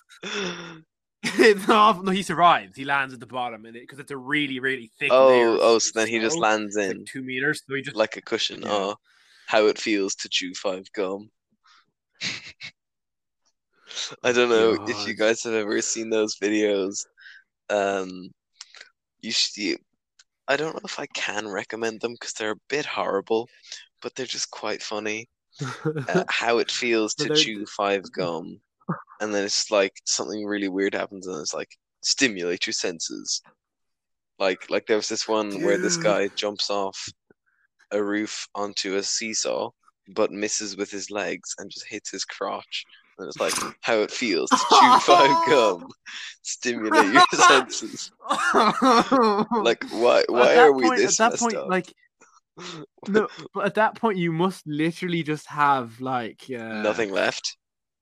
[1.23, 2.05] it's not.
[2.05, 2.77] No, he survives.
[2.77, 5.11] He lands at the bottom, and because it's a really really thick.
[5.13, 7.63] oh, of oh, so then he just lands in like two meters.
[7.69, 8.63] So he just like a cushion.
[8.63, 8.69] Yeah.
[8.71, 8.97] Oh,
[9.47, 11.31] how it feels to chew five gum.
[14.23, 17.07] I don't know if you guys have ever seen those videos.
[17.71, 18.31] Um,
[19.21, 19.79] you should.
[20.49, 23.49] I don't know if I can recommend them because they're a bit horrible,
[24.01, 25.29] but they're just quite funny.
[25.61, 28.61] Uh, how it feels to chew five gum,
[29.21, 33.43] and then it's like something really weird happens, and it's like stimulate your senses.
[34.39, 37.09] Like, like there was this one where this guy jumps off
[37.91, 39.71] a roof onto a seesaw,
[40.09, 42.85] but misses with his legs and just hits his crotch.
[43.19, 45.89] And it's like how it feels to chew five gum,
[46.43, 48.11] stimulate your senses.
[48.83, 50.25] Like, why?
[50.29, 51.69] Why are we point- this At that point, up?
[51.69, 51.93] like
[53.09, 57.57] no, but at that point, you must literally just have like uh, Nothing left.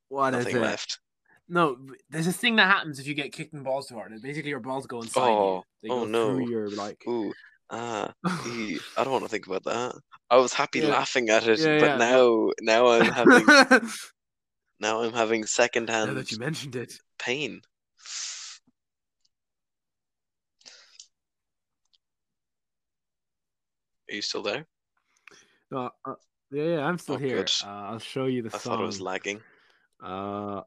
[0.08, 1.00] What Nothing left.
[1.48, 1.76] No,
[2.08, 4.12] there's this thing that happens if you get kicked in balls too hard.
[4.22, 5.88] Basically, your balls go inside Oh, you.
[5.88, 6.38] They oh go no.
[6.38, 7.02] your like.
[7.06, 7.32] Ooh,
[7.70, 8.12] ah,
[8.46, 9.94] ee, I don't want to think about that.
[10.30, 10.88] I was happy Yeah.
[10.88, 13.90] laughing at it, Yeah, but yeah, now, now I'm having,
[14.80, 17.62] now I'm having secondhand Now that you mentioned it, pain.
[24.10, 24.66] Are you still there?
[25.72, 26.14] uh, uh,
[26.50, 27.44] yeah, yeah, I'm still Oh, here.
[27.64, 28.60] Uh, I'll show you the I song.
[28.60, 29.40] thought it was lagging.
[30.02, 30.60] Uh,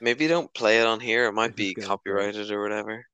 [0.00, 1.26] Maybe don't play it on here.
[1.26, 3.06] It might be copyrighted or whatever.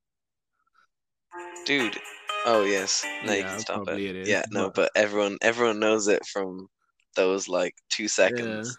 [1.65, 1.97] Dude.
[2.45, 3.05] Oh yes.
[3.25, 3.99] Now you can stop it.
[3.99, 6.69] it Yeah, no, but everyone everyone knows it from
[7.17, 8.77] those like two seconds.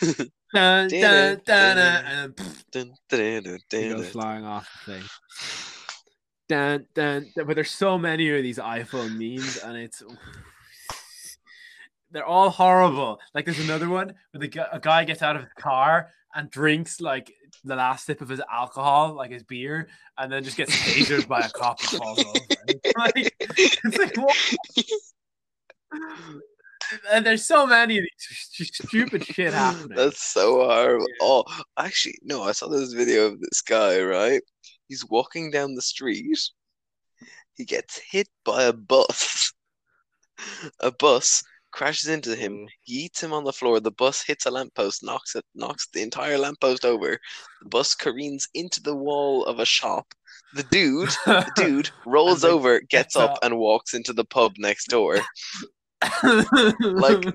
[0.52, 1.76] dun, Dun, dun,
[4.10, 5.02] flying off the thing.
[6.48, 10.02] Dun, dun, dun, but there's so many of these iPhone memes, and it's
[12.10, 13.20] they're all horrible.
[13.34, 16.50] Like there's another one where the gu- a guy gets out of his car and
[16.50, 17.32] drinks like
[17.64, 19.88] the last sip of his alcohol, like his beer,
[20.18, 22.38] and then just gets tasered by a cop and falls over.
[22.68, 24.36] It's like, it's like what?
[27.10, 29.96] And there's so many of these stupid shit happening.
[29.96, 31.06] That's so horrible.
[31.08, 31.16] Yeah.
[31.22, 31.44] Oh,
[31.78, 34.42] actually, no, I saw this video of this guy, right?
[34.88, 36.38] He's walking down the street.
[37.54, 39.52] He gets hit by a bus.
[40.80, 42.52] A bus crashes into him.
[42.52, 42.66] Mm.
[42.82, 43.80] He eats him on the floor.
[43.80, 47.18] The bus hits a lamppost, knocks it, knocks the entire lamppost over.
[47.62, 50.14] The bus careens into the wall of a shop.
[50.54, 53.38] The dude, the dude rolls over, gets up.
[53.42, 55.18] and walks into the pub next door.
[56.82, 57.26] like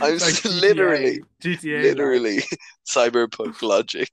[0.00, 2.38] I'm s- literally- GTA, like, Literally,
[2.86, 4.10] cyberpunk logic.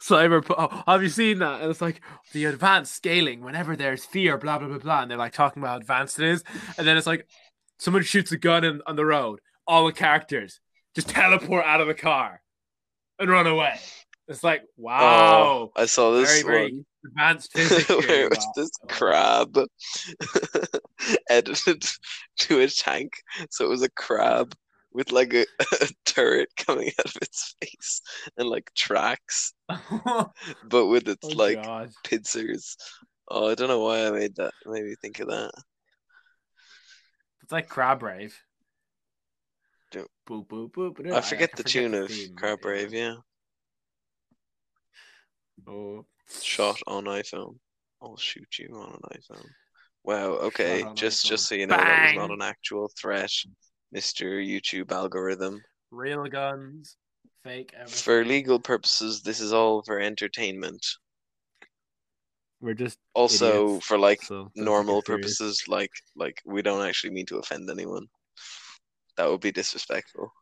[0.00, 0.44] cyber.
[0.56, 1.60] Oh, have you seen that?
[1.60, 2.00] And it's like
[2.32, 3.42] the advanced scaling.
[3.42, 6.28] Whenever there's fear, blah blah blah blah, and they're like talking about how advanced it
[6.28, 6.44] is,
[6.76, 7.26] and then it's like
[7.78, 9.40] someone shoots a gun in, on the road.
[9.66, 10.60] All the characters
[10.94, 12.40] just teleport out of the car
[13.18, 13.78] and run away.
[14.28, 16.52] It's like oh, wow, Oh, I saw this very one.
[16.70, 17.88] very advanced physics.
[17.88, 19.58] where it was this crab
[21.30, 21.84] edited
[22.38, 23.12] to a tank.
[23.50, 24.54] So it was a crab
[24.92, 25.46] with like a,
[25.80, 28.00] a turret coming out of its face
[28.36, 29.52] and like tracks,
[30.68, 31.90] but with its oh, like God.
[32.04, 32.76] pincers.
[33.30, 34.52] Oh, I don't know why I made that.
[34.64, 35.50] It made me think of that.
[37.42, 38.38] It's like Crab Rave.
[40.28, 41.12] Boop, boop, boop.
[41.12, 43.14] I forget can the tune of theme, Crab Rave, yeah.
[45.66, 46.04] Oh.
[46.42, 47.56] Shot on iPhone.
[48.02, 49.46] I'll shoot you on an iPhone.
[50.04, 50.82] Wow, okay.
[50.82, 51.28] on Just iPhone.
[51.28, 53.30] just so you know that was not an actual threat,
[53.94, 54.26] Mr.
[54.40, 55.60] YouTube algorithm.
[55.90, 56.96] Real guns,
[57.42, 58.02] fake everything.
[58.02, 60.84] For legal purposes, this is all for entertainment.
[62.60, 65.38] We're just Also idiots, for like so don't take normal it serious.
[65.40, 68.06] purposes, like like we don't actually mean to offend anyone.
[69.16, 70.32] That would be disrespectful.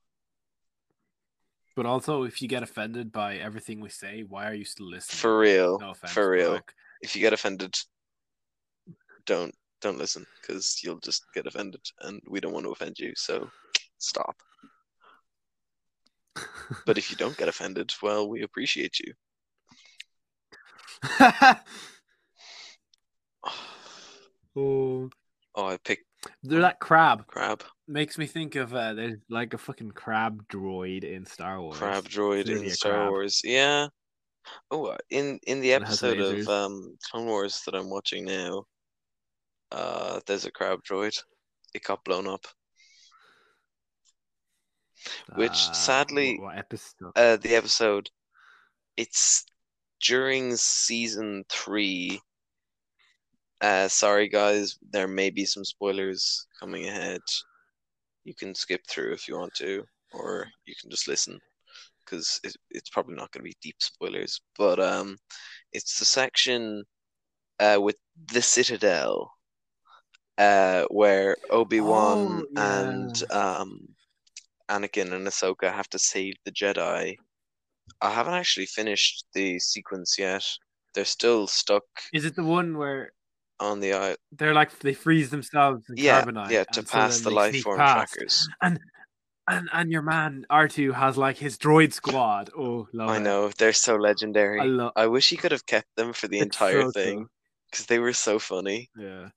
[1.76, 5.18] But also, if you get offended by everything we say, why are you still listening?
[5.18, 5.78] For real.
[5.78, 6.52] no offense, for real.
[6.52, 6.72] like,
[7.02, 7.76] If you get offended,
[9.26, 13.12] don't don't listen because you'll just get offended and we don't want to offend you,
[13.14, 13.50] so
[13.98, 14.34] stop.
[16.86, 19.12] But if you don't get offended, well, we appreciate you.
[24.56, 25.10] oh,
[25.58, 26.04] Oh, I picked
[26.42, 27.62] they're that crab crab.
[27.88, 31.76] makes me think of uh, there's like a fucking crab droid in Star Wars.
[31.78, 33.10] Crab droid in Star crab.
[33.10, 33.40] Wars.
[33.44, 33.88] Yeah.
[34.70, 37.90] Oh, uh, in in the And it has episode of um Clone Wars that I'm
[37.90, 38.64] watching now,
[39.72, 41.16] uh, there's a crab droid.
[41.74, 42.46] It got blown up.
[45.34, 47.12] which, Uh, sadly, what, what episode?
[47.16, 48.10] Uh, the episode.
[48.96, 49.44] It's
[50.00, 52.20] during season three.
[53.60, 57.20] Uh, sorry guys, there may be some spoilers coming ahead.
[58.24, 61.38] You can skip through if you want to, or you can just listen,
[62.04, 64.40] because it, it's probably not going to be deep spoilers.
[64.58, 65.16] But um,
[65.72, 66.84] it's the section
[67.58, 67.96] uh with
[68.32, 69.32] the Citadel,
[70.36, 72.90] uh, where Obi Wan Oh, yeah.
[72.90, 73.88] and um,
[74.68, 77.16] Anakin and Ahsoka have to save the Jedi.
[78.02, 80.44] I haven't actually finished the sequence yet.
[80.94, 83.12] They're still stuck Is it the one where
[83.60, 84.18] on the island.
[84.32, 86.50] they're like they freeze themselves in Yeah, carbonite?
[86.50, 88.12] yeah, to and so pass the life form past.
[88.14, 88.48] trackers.
[88.62, 88.78] And
[89.48, 92.50] and and your man R two has like his droid squad.
[92.56, 93.20] Oh, love I it.
[93.20, 94.60] know they're so legendary.
[94.60, 94.92] I love.
[94.96, 97.26] I wish he could have kept them for the It's entire so thing cool.
[97.70, 98.90] because they were so funny.
[98.96, 99.28] Yeah.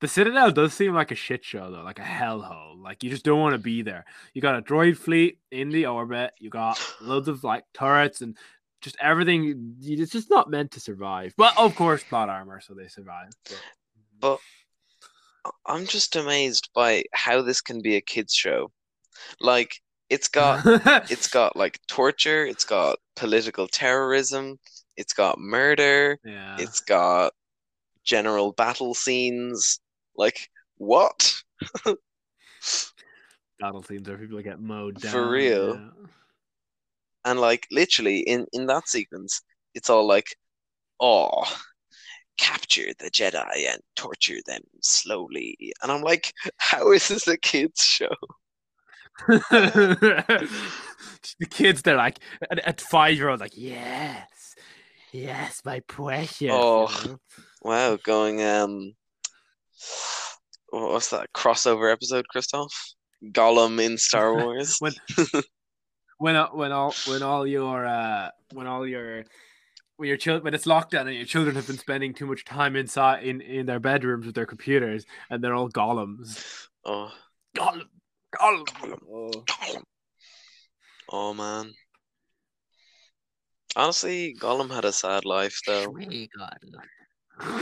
[0.00, 2.80] The Citadel does seem like a shit show though, like a hellhole.
[2.82, 4.06] Like you just don't want to be there.
[4.32, 6.30] You got a droid fleet in the orbit.
[6.38, 8.34] You got loads of like turrets and
[8.80, 11.34] just everything it's just not meant to survive.
[11.36, 13.30] But of course, plot armor, so they survive.
[14.18, 14.38] But
[15.44, 18.70] I- I'm just amazed by how this can be a kids show.
[19.40, 20.62] Like it's got
[21.10, 24.58] it's got like torture, it's got political terrorism,
[24.96, 26.56] it's got murder, yeah.
[26.58, 27.32] it's got
[28.04, 29.80] general battle scenes.
[30.16, 31.34] Like what?
[33.60, 35.12] battle scenes where people get mowed down.
[35.12, 35.76] For real?
[35.76, 36.06] yeah.
[37.24, 39.42] And like literally in in that sequence,
[39.74, 40.36] it's all like,
[41.00, 41.44] oh,
[42.38, 45.56] capture the Jedi and torture them slowly.
[45.82, 48.14] And I'm like, how is this a kids show?
[49.28, 50.48] the
[51.50, 54.54] kids, they're like at, at five year olds, like yes,
[55.12, 56.50] yes, my precious.
[56.50, 57.16] Oh.
[57.62, 58.94] Wow, going um,
[60.70, 62.72] what's that crossover episode, Christoph?
[63.32, 64.76] Gollum in Star Wars.
[64.78, 64.92] when
[66.20, 69.24] when all- when all when all your uh when all your
[69.96, 72.76] when your children when it's lockdown and your children have been spending too much time
[72.76, 76.66] inside in in their bedrooms with their computers and they're all golems.
[76.84, 77.10] Oh,
[77.56, 77.82] Gollum,
[78.38, 78.64] gollum.
[78.66, 79.00] Gollum.
[79.10, 79.82] Oh.
[81.12, 81.72] Oh man.
[83.76, 85.94] Honestly, Gollum had a sad life though.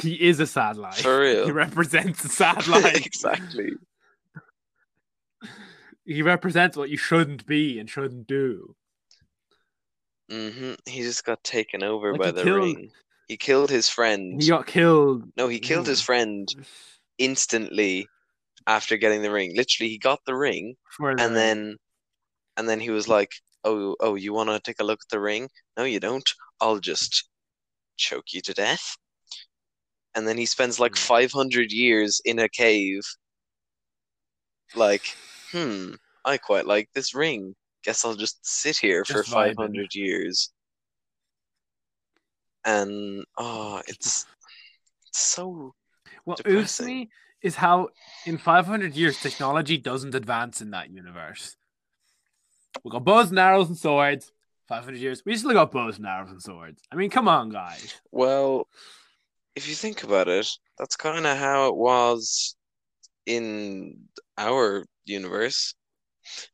[0.00, 0.98] He is a sad life.
[1.02, 1.44] For real.
[1.46, 3.06] He represents a sad life.
[3.06, 3.70] exactly.
[6.08, 8.74] He represents what you shouldn't be and shouldn't do.
[10.30, 12.92] hmm He just got taken over Like, by the killed- ring.
[13.28, 14.40] He killed his friend.
[14.42, 15.30] He got killed.
[15.36, 16.48] No, he killed his friend
[17.18, 18.08] instantly
[18.66, 19.54] after getting the ring.
[19.54, 21.76] Literally, he got the ring the- and then
[22.56, 23.30] and then he was like,
[23.64, 25.50] "Oh, oh, you want to take a look at the ring?
[25.76, 26.28] No, you don't.
[26.60, 27.28] I'll just
[27.98, 28.96] choke you to death."
[30.14, 31.02] And then he spends like Hmm.
[31.04, 33.02] 500 years in a cave.
[34.74, 35.14] Like,
[35.52, 35.92] hmm,
[36.24, 37.54] I quite like this ring.
[37.84, 39.56] Guess I'll just sit here for Just vibing.
[39.56, 40.50] 500 years.
[42.64, 44.26] And oh, it's
[45.06, 45.74] it's so
[46.24, 46.86] what oops depressing.
[46.86, 47.10] me
[47.42, 47.88] is how
[48.26, 51.56] in 500 years technology doesn't advance in that universe.
[52.84, 54.32] We got bows and arrows and swords.
[54.68, 55.22] 500 years.
[55.24, 56.82] We still got bows and arrows and swords.
[56.92, 57.94] I mean, come on, guys.
[58.12, 58.68] Well,
[59.56, 60.46] if you think about it,
[60.78, 62.54] that's kind of how it was
[63.24, 63.98] in
[64.38, 65.74] our universe.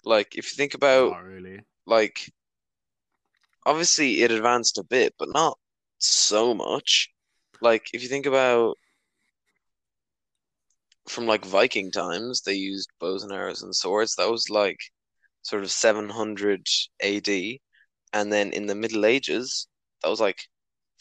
[0.04, 1.60] Like, if you think about, Not really.
[1.86, 2.30] like,
[3.66, 5.58] obviously it advanced a bit, but not
[5.98, 7.10] so much.
[7.60, 8.76] Like, if you think about
[11.08, 14.14] from like Viking times, they used bows and arrows and swords.
[14.16, 14.78] That was like
[15.42, 16.66] sort of 700
[17.02, 17.60] AD.
[18.12, 19.66] And then in the Middle Ages,
[20.02, 20.38] that was like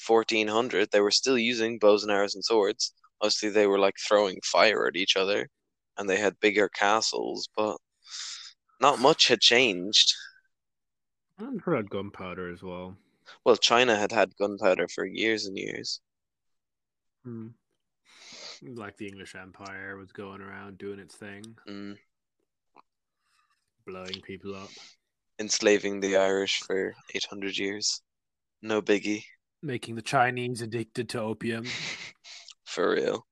[0.05, 0.89] 1400.
[0.91, 2.93] They were still using bows and arrows and swords.
[3.21, 5.49] Obviously, they were like throwing fire at each other
[5.97, 7.77] and they had bigger castles, but
[8.81, 10.13] not much had changed.
[11.63, 12.95] Sure had gunpowder as well.
[13.45, 15.99] Well, China had had gunpowder for years and years.
[17.23, 17.47] Hmm.
[18.61, 21.97] Like the English Empire was going around doing its thing, Mm.
[23.85, 24.69] blowing people up,
[25.39, 28.01] Enslaving the Irish for 800 years.
[28.61, 29.23] No biggie.
[29.61, 31.65] making the Chinese addicted to opium.
[32.65, 33.25] For real.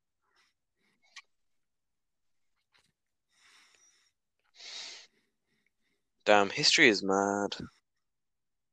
[6.25, 7.55] Damn, history is mad.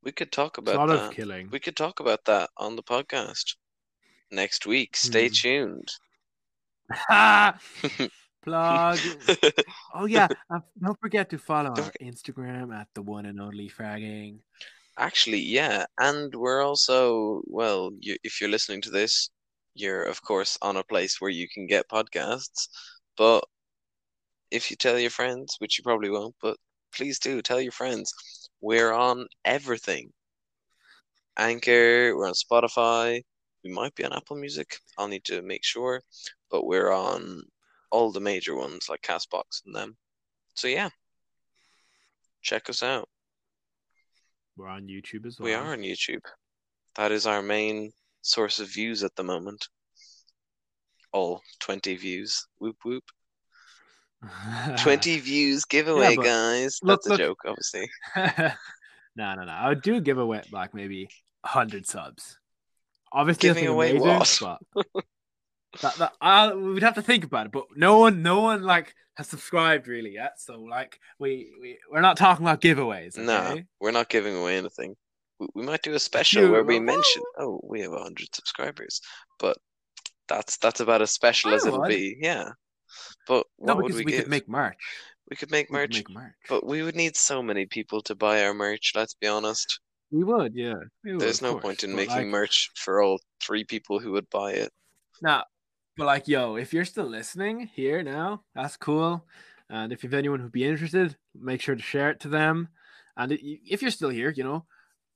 [0.03, 1.11] We could talk It's a about lot that.
[1.11, 1.51] of killing.
[1.51, 3.57] We could talk about that on the podcast
[4.31, 4.97] next week.
[4.97, 5.33] Stay Hmm.
[5.35, 5.89] tuned.
[6.93, 7.59] Ha!
[8.43, 8.99] Plug.
[9.95, 13.69] Oh yeah, and don't forget to follow Don't our Instagram at the one and only
[13.69, 14.39] fragging.
[14.99, 19.31] Actually, yeah, and we're also, well, you, if you're listening to this,
[19.75, 22.69] you're of course on a place where you can get podcasts.
[23.17, 23.45] But
[24.51, 26.57] if you tell your friends, which you probably won't, but
[26.95, 28.13] please do tell your friends,
[28.61, 30.13] we're on everything.
[31.37, 33.23] Anchor, we're on Spotify,
[33.65, 34.79] we might be on Apple Music.
[34.97, 36.01] I'll need to make sure,
[36.51, 37.43] but we're on
[37.91, 39.97] all the major ones like Castbox and them.
[40.55, 40.91] So yeah,
[42.43, 43.09] check us out.
[44.57, 45.45] We're on YouTube as well.
[45.45, 46.25] We are on YouTube.
[46.97, 49.69] That is our main source of views at the moment.
[51.13, 52.47] All 20 views.
[52.59, 53.05] Whoop whoop.
[54.79, 56.81] 20 views giveaway, but guys.
[56.83, 57.89] look- That's a look- joke, obviously.
[58.17, 59.53] no, no, no.
[59.53, 61.09] I would do a giveaway like maybe
[61.45, 62.37] hundred subs.
[63.13, 64.59] Obviously, Giving away amazing, what?
[64.75, 64.87] but
[65.83, 67.53] that, that, I, we'd have to think about it.
[67.53, 70.33] But no one, no one like has subscribed really yet.
[70.39, 73.17] So like we we we're not talking about giveaways.
[73.17, 73.25] Okay?
[73.27, 74.95] No, we're not giving away anything.
[75.41, 79.01] We, we might do a special You- where we mention, oh, we have 100 subscribers.
[79.39, 79.57] But
[80.29, 82.17] that's that's about as special I as it'll be.
[82.21, 82.51] Yeah.
[83.27, 84.77] But no, because we we, could make merch.
[85.31, 86.35] we could make We could merch, make merch.
[86.49, 89.81] but we would need so many people to buy our merch, let's be honest.
[90.11, 90.75] we would, yeah.
[91.05, 93.99] we would, There's no course, point in but, making like, merch for all three people
[93.99, 94.73] who would buy it.
[95.21, 95.43] Nah,
[95.97, 99.25] but like, yo, if you're still listening here now, that's cool.
[99.69, 102.69] And if you have anyone who'd be interested, make sure to share it to them.
[103.17, 104.65] And if you're still here, you know,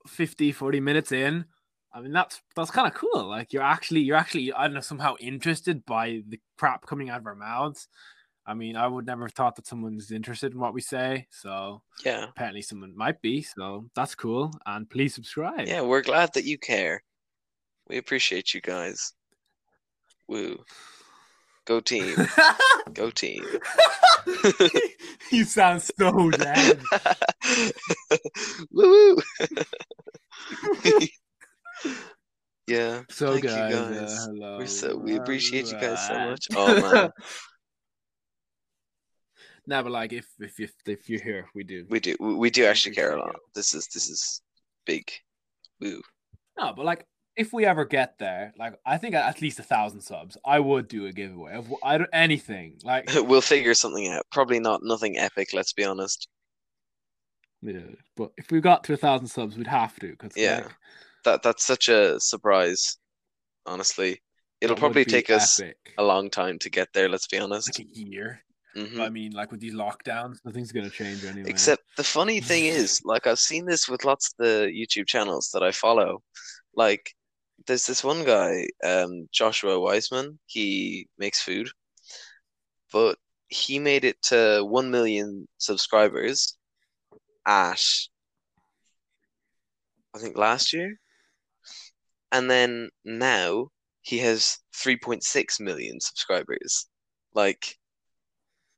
[0.07, 1.45] 50, 40 minutes in,
[1.93, 3.25] I mean, that's that's kind of cool.
[3.25, 7.19] Like, you're actually, you're actually, I don't know, somehow interested by the crap coming out
[7.19, 7.87] of our mouths.
[8.45, 11.27] I mean, I would never have thought that someone's interested in what we say.
[11.29, 12.25] So Yeah.
[12.29, 13.41] apparently someone might be.
[13.41, 14.51] So that's cool.
[14.65, 15.67] And please subscribe.
[15.67, 17.03] Yeah, we're glad that you care.
[17.87, 19.13] We appreciate you guys.
[20.27, 20.63] Woo.
[21.65, 22.15] Go team.
[22.93, 23.45] Go team.
[25.31, 26.81] you sound so dead.
[28.71, 29.21] Woo woo.
[32.67, 33.01] Yeah.
[33.09, 34.57] So Thank you, guys, uh, hello.
[34.57, 36.47] We're so we appreciate you guys so much.
[36.55, 37.09] Oh man.
[39.67, 41.85] nah, but like if if if, if you're here, we do.
[41.89, 43.35] We do we we do actually care a lot.
[43.55, 44.41] This is this is
[44.85, 45.09] big.
[45.79, 46.01] Woo.
[46.57, 47.05] No, but like
[47.35, 50.87] if we ever get there, like I think at least a thousand subs, I would
[50.87, 52.79] do a giveaway of I don't anything.
[52.83, 54.23] Like we'll figure something out.
[54.31, 56.27] Probably not nothing epic, let's be honest.
[57.61, 57.79] yeah,
[58.15, 60.57] but if we got to a thousand subs, we'd have to because Yeah.
[60.57, 60.71] like,
[61.25, 62.97] That that's such a surprise,
[63.65, 64.21] honestly.
[64.61, 65.77] It'll that probably take us epic.
[65.97, 67.77] a long time to get there, let's be honest.
[67.77, 68.43] like a year.
[68.75, 68.99] Mhm.
[68.99, 71.49] I mean, like with these lockdowns, nothing's gonna change anyway.
[71.49, 75.49] Except the funny thing is, like I've seen this with lots of the YouTube channels
[75.53, 76.23] that I follow.
[76.75, 77.13] Like
[77.67, 81.69] there's this one guy, um, Joshua Weissman, he makes food,
[82.91, 83.17] but
[83.47, 86.57] he made it to 1 million subscribers
[87.45, 87.81] at
[90.15, 90.99] I think last year.
[92.33, 93.69] And then now
[94.01, 96.87] he has 3.6 million subscribers.
[97.33, 97.77] Like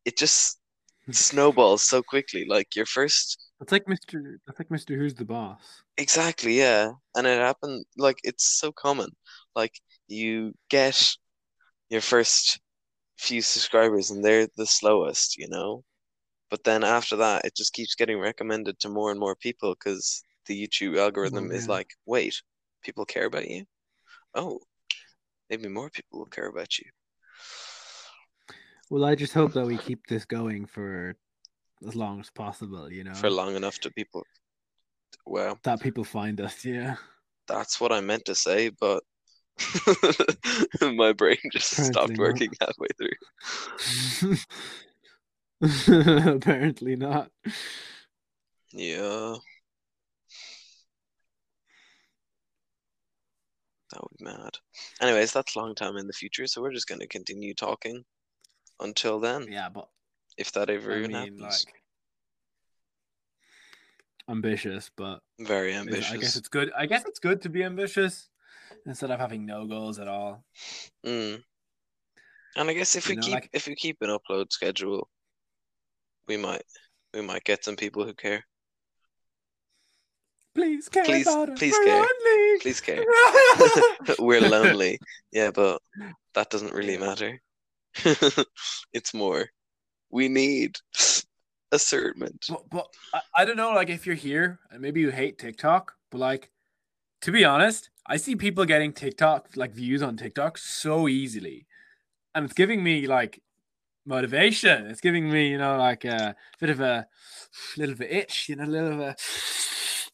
[0.06, 0.60] it just
[1.12, 2.46] snowballs so quickly.
[2.48, 4.36] Like your first That's like Mr.
[4.46, 4.96] That's like Mr.
[4.96, 5.84] Who's the Boss.
[5.98, 6.92] Exactly, yeah.
[7.16, 9.10] And it happened like it's so common.
[9.56, 9.74] Like
[10.08, 11.16] you get
[11.90, 12.60] your first
[13.18, 15.84] few subscribers and they're the slowest, you know?
[16.50, 20.22] But then after that, it just keeps getting recommended to more and more people because
[20.46, 21.74] the YouTube algorithm oh, is yeah.
[21.74, 22.42] like, wait,
[22.86, 23.66] people care about you?
[24.34, 24.60] Oh,
[25.50, 26.86] maybe more people will care about you.
[28.90, 31.16] Well, I just hope that we keep this going for
[31.88, 32.92] as long as possible.
[32.92, 34.24] You know, For long enough to people.
[35.26, 36.64] Well, that people find us.
[36.64, 36.96] Yeah.
[37.48, 39.02] that's what I meant to say, but
[40.82, 42.20] my brain just stopped Apparently not.
[42.20, 44.38] working halfway through.
[46.36, 47.32] Apparently not.
[48.74, 49.36] Yeah.
[53.92, 54.52] That would be mad.
[55.02, 58.04] Anyways, that's a long time in the future, so we're just going to continue talking
[58.80, 59.88] until then, Yeah, but
[60.38, 61.42] if that ever I mean, happens.
[61.42, 61.74] like
[64.30, 66.12] ambitious, but Very ambitious.
[66.12, 66.72] I guess it's good.
[66.78, 68.30] I guess it's good to be ambitious
[68.86, 70.44] instead of having no goals at all.
[71.06, 71.44] Mm.
[72.58, 75.10] And I guess if You we know, keep like- if we keep an upload schedule,
[76.28, 76.64] we might
[77.14, 78.46] we might get some people who care.
[80.56, 81.60] Please care Please- about us.
[81.60, 81.96] please We're care.
[81.98, 82.60] lonely.
[82.62, 83.04] Please care.
[84.20, 85.00] We're lonely.
[85.32, 85.82] Yeah, but
[86.34, 87.42] that doesn't really matter.
[88.94, 89.50] It's more
[90.10, 90.78] we need
[91.72, 92.46] assertment.
[92.48, 95.94] But, but I, I don't know, like if you're here and maybe you hate TikTok,
[96.10, 96.52] but like
[97.22, 101.66] to be honest, I see people getting TikTok like views on TikTok so easily,
[102.34, 103.42] and it's giving me like
[104.06, 104.86] motivation.
[104.88, 107.08] It's giving me, you know, like a bit of a
[107.78, 109.16] little of a itch, you know, a little of a.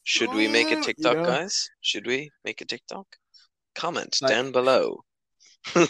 [0.04, 1.26] Should we make a You TikTok, know?
[1.26, 1.70] guys?
[1.82, 3.06] Should we make a TikTok?
[3.76, 5.04] Comment Like- down below.
[5.76, 5.86] no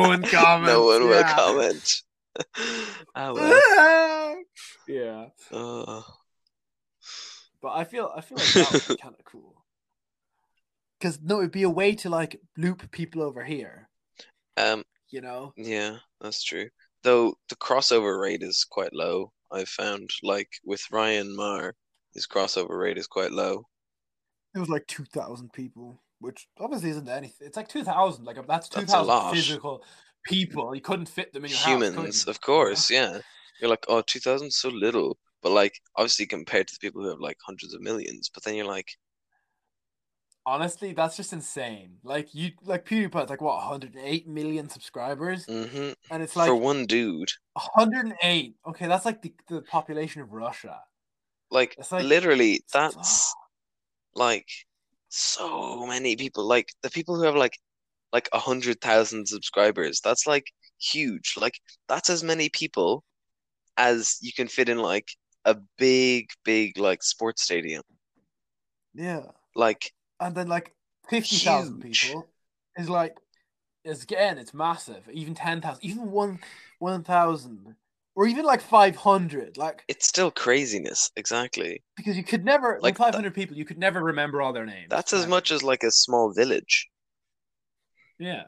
[0.00, 0.32] one comments.
[0.72, 1.34] No one will yeah.
[1.36, 2.02] comment.
[3.14, 4.36] Ah well.
[4.88, 6.02] yeah, Uh,
[7.62, 9.62] but I feel I feel like that would be kind of cool.
[10.98, 13.88] Because no, it'd be a way to like loop people over here.
[14.56, 16.70] um, You know, yeah, that's true.
[17.04, 20.10] Though the crossover rate is quite low, I've found.
[20.22, 21.74] Like with Ryan Marr,
[22.14, 23.66] his crossover rate is quite low.
[24.54, 27.46] it was like two thousand people, which obviously isn't anything.
[27.46, 28.24] It's like two thousand.
[28.24, 29.22] Like that's two That's a lot.
[29.24, 29.84] thousand physical
[30.24, 30.74] people.
[30.74, 31.68] You couldn't fit them in your house.
[31.68, 32.30] Humans, you?
[32.30, 33.18] of course, yeah.
[33.60, 35.16] You're like, oh, 2000 so little.
[35.42, 38.30] But like, obviously compared to the people who have like hundreds of millions.
[38.32, 38.88] But then you're like,
[40.46, 41.96] Honestly, that's just insane.
[42.02, 45.92] Like you, like PewDiePie's like what, 108 million subscribers, mm-hmm.
[46.10, 48.54] and it's like For one dude, 108.
[48.68, 50.80] Okay, that's like the, the population of Russia.
[51.54, 53.38] Like like- literally, that's
[54.14, 54.48] like
[55.10, 56.46] so many people.
[56.46, 57.58] Like the people who have like
[58.12, 60.00] like a hundred thousand subscribers.
[60.02, 60.46] That's like
[60.80, 61.34] huge.
[61.38, 63.04] Like that's as many people
[63.78, 65.08] as you can fit in like
[65.46, 67.82] a big, big like sports stadium.
[68.94, 69.26] Yeah,
[69.56, 70.74] Like and then like
[71.08, 72.12] 50,000 Huge.
[72.14, 72.28] people
[72.76, 73.16] is like,
[73.84, 75.08] is again, it's massive.
[75.12, 76.40] Even 10,000, even one
[76.78, 77.76] 1,000,
[78.16, 79.56] or even like 500.
[79.56, 81.10] Like it's still craziness.
[81.16, 81.82] Exactly.
[81.96, 84.66] because you could never Like, uh, like 500 people, you could never remember all their
[84.66, 84.88] names.
[84.90, 86.88] That's as much as like a small village.
[88.18, 88.44] Yeah.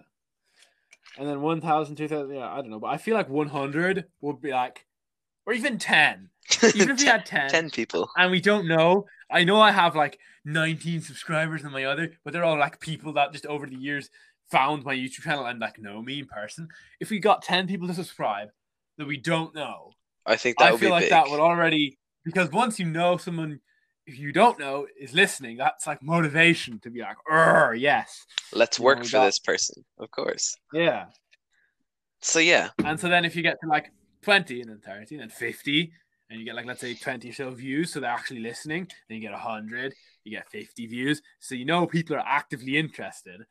[1.19, 2.79] And then 1,000, 2,000, yeah, I don't know.
[2.79, 4.85] But I feel like 100 would be like,
[5.47, 6.29] or even 10.
[6.75, 8.09] Even if we had 10, 10 people.
[8.17, 12.33] and we don't know, I know I have like 19 subscribers on my other, but
[12.33, 14.11] they're all like people that just over the years
[14.51, 16.69] found my YouTube channel and like know me in person.
[17.01, 18.51] If we got 10 people to subscribe
[18.99, 19.92] that we don't know,
[20.24, 21.11] I think that I feel like big.
[21.11, 23.61] that would already, because once you know someone,
[24.07, 28.24] you don't know, is listening, that's like motivation to be like, "Urgh, yes.
[28.53, 30.57] Let's you work know, for that- this person, of course.
[30.72, 31.07] Yeah.
[32.22, 33.92] So yeah, And so then if you get to like
[34.22, 35.92] 20 and then 30 and then 50,
[36.28, 39.16] and you get like, let's say 20 or so views, so they're actually listening, then
[39.16, 39.94] you get 100,
[40.24, 41.22] you get 50 views.
[41.38, 43.42] So you know people are actively interested,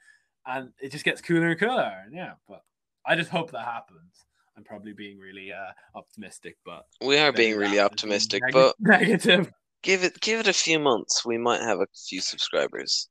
[0.45, 2.03] and it just gets cooler and cooler.
[2.05, 2.63] And yeah, but
[3.05, 4.24] I just hope that happens.
[4.57, 9.51] I'm probably being really uh, optimistic, but we are being really optimistic, neg- but negative.
[9.83, 11.25] give it give it a few months.
[11.25, 13.09] We might have a few subscribers.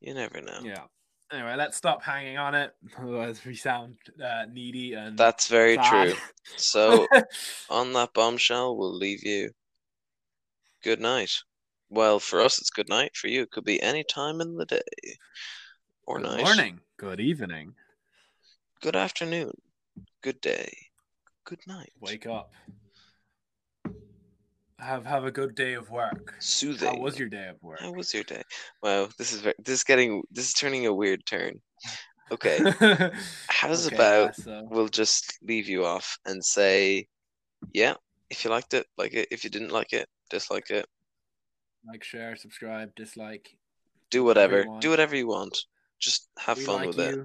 [0.00, 0.60] You never know.
[0.62, 0.84] Yeah.
[1.32, 2.72] Anyway, let's stop hanging on it.
[2.98, 6.08] Otherwise, we sound uh, needy and That's very sad.
[6.08, 6.14] true.
[6.56, 7.06] So
[7.70, 9.50] on that bombshell, we'll leave you.
[10.82, 11.32] Good night.
[11.88, 13.16] Well, for us, it's good night.
[13.16, 14.82] For you, it could be any time in the day
[16.06, 16.44] or Good night.
[16.44, 16.80] morning.
[16.96, 17.74] Good evening.
[18.82, 19.52] Good afternoon.
[20.22, 20.72] Good day.
[21.44, 21.92] Good night.
[22.00, 22.52] Wake up.
[24.78, 26.34] Have have a good day of work.
[26.38, 26.88] Soothing.
[26.88, 27.80] How was your day of work?
[27.80, 28.42] How was your day?
[28.82, 31.60] Wow, this is very, this is getting this is turning a weird turn.
[32.30, 32.58] Okay,
[33.48, 37.06] how's Okay, about so we'll just leave you off and say,
[37.72, 37.94] yeah,
[38.28, 39.28] if you liked it, like it.
[39.30, 40.86] If you didn't like it, dislike it.
[41.86, 43.56] like, share, subscribe, dislike.
[44.10, 44.66] Do Whatever.
[44.80, 45.56] Do whatever you want.
[46.00, 47.18] Just have We fun like with it.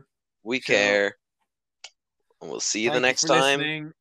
[0.44, 1.16] We care.
[2.42, 3.60] And we'll see you the Thank next for time.
[3.60, 3.94] listening.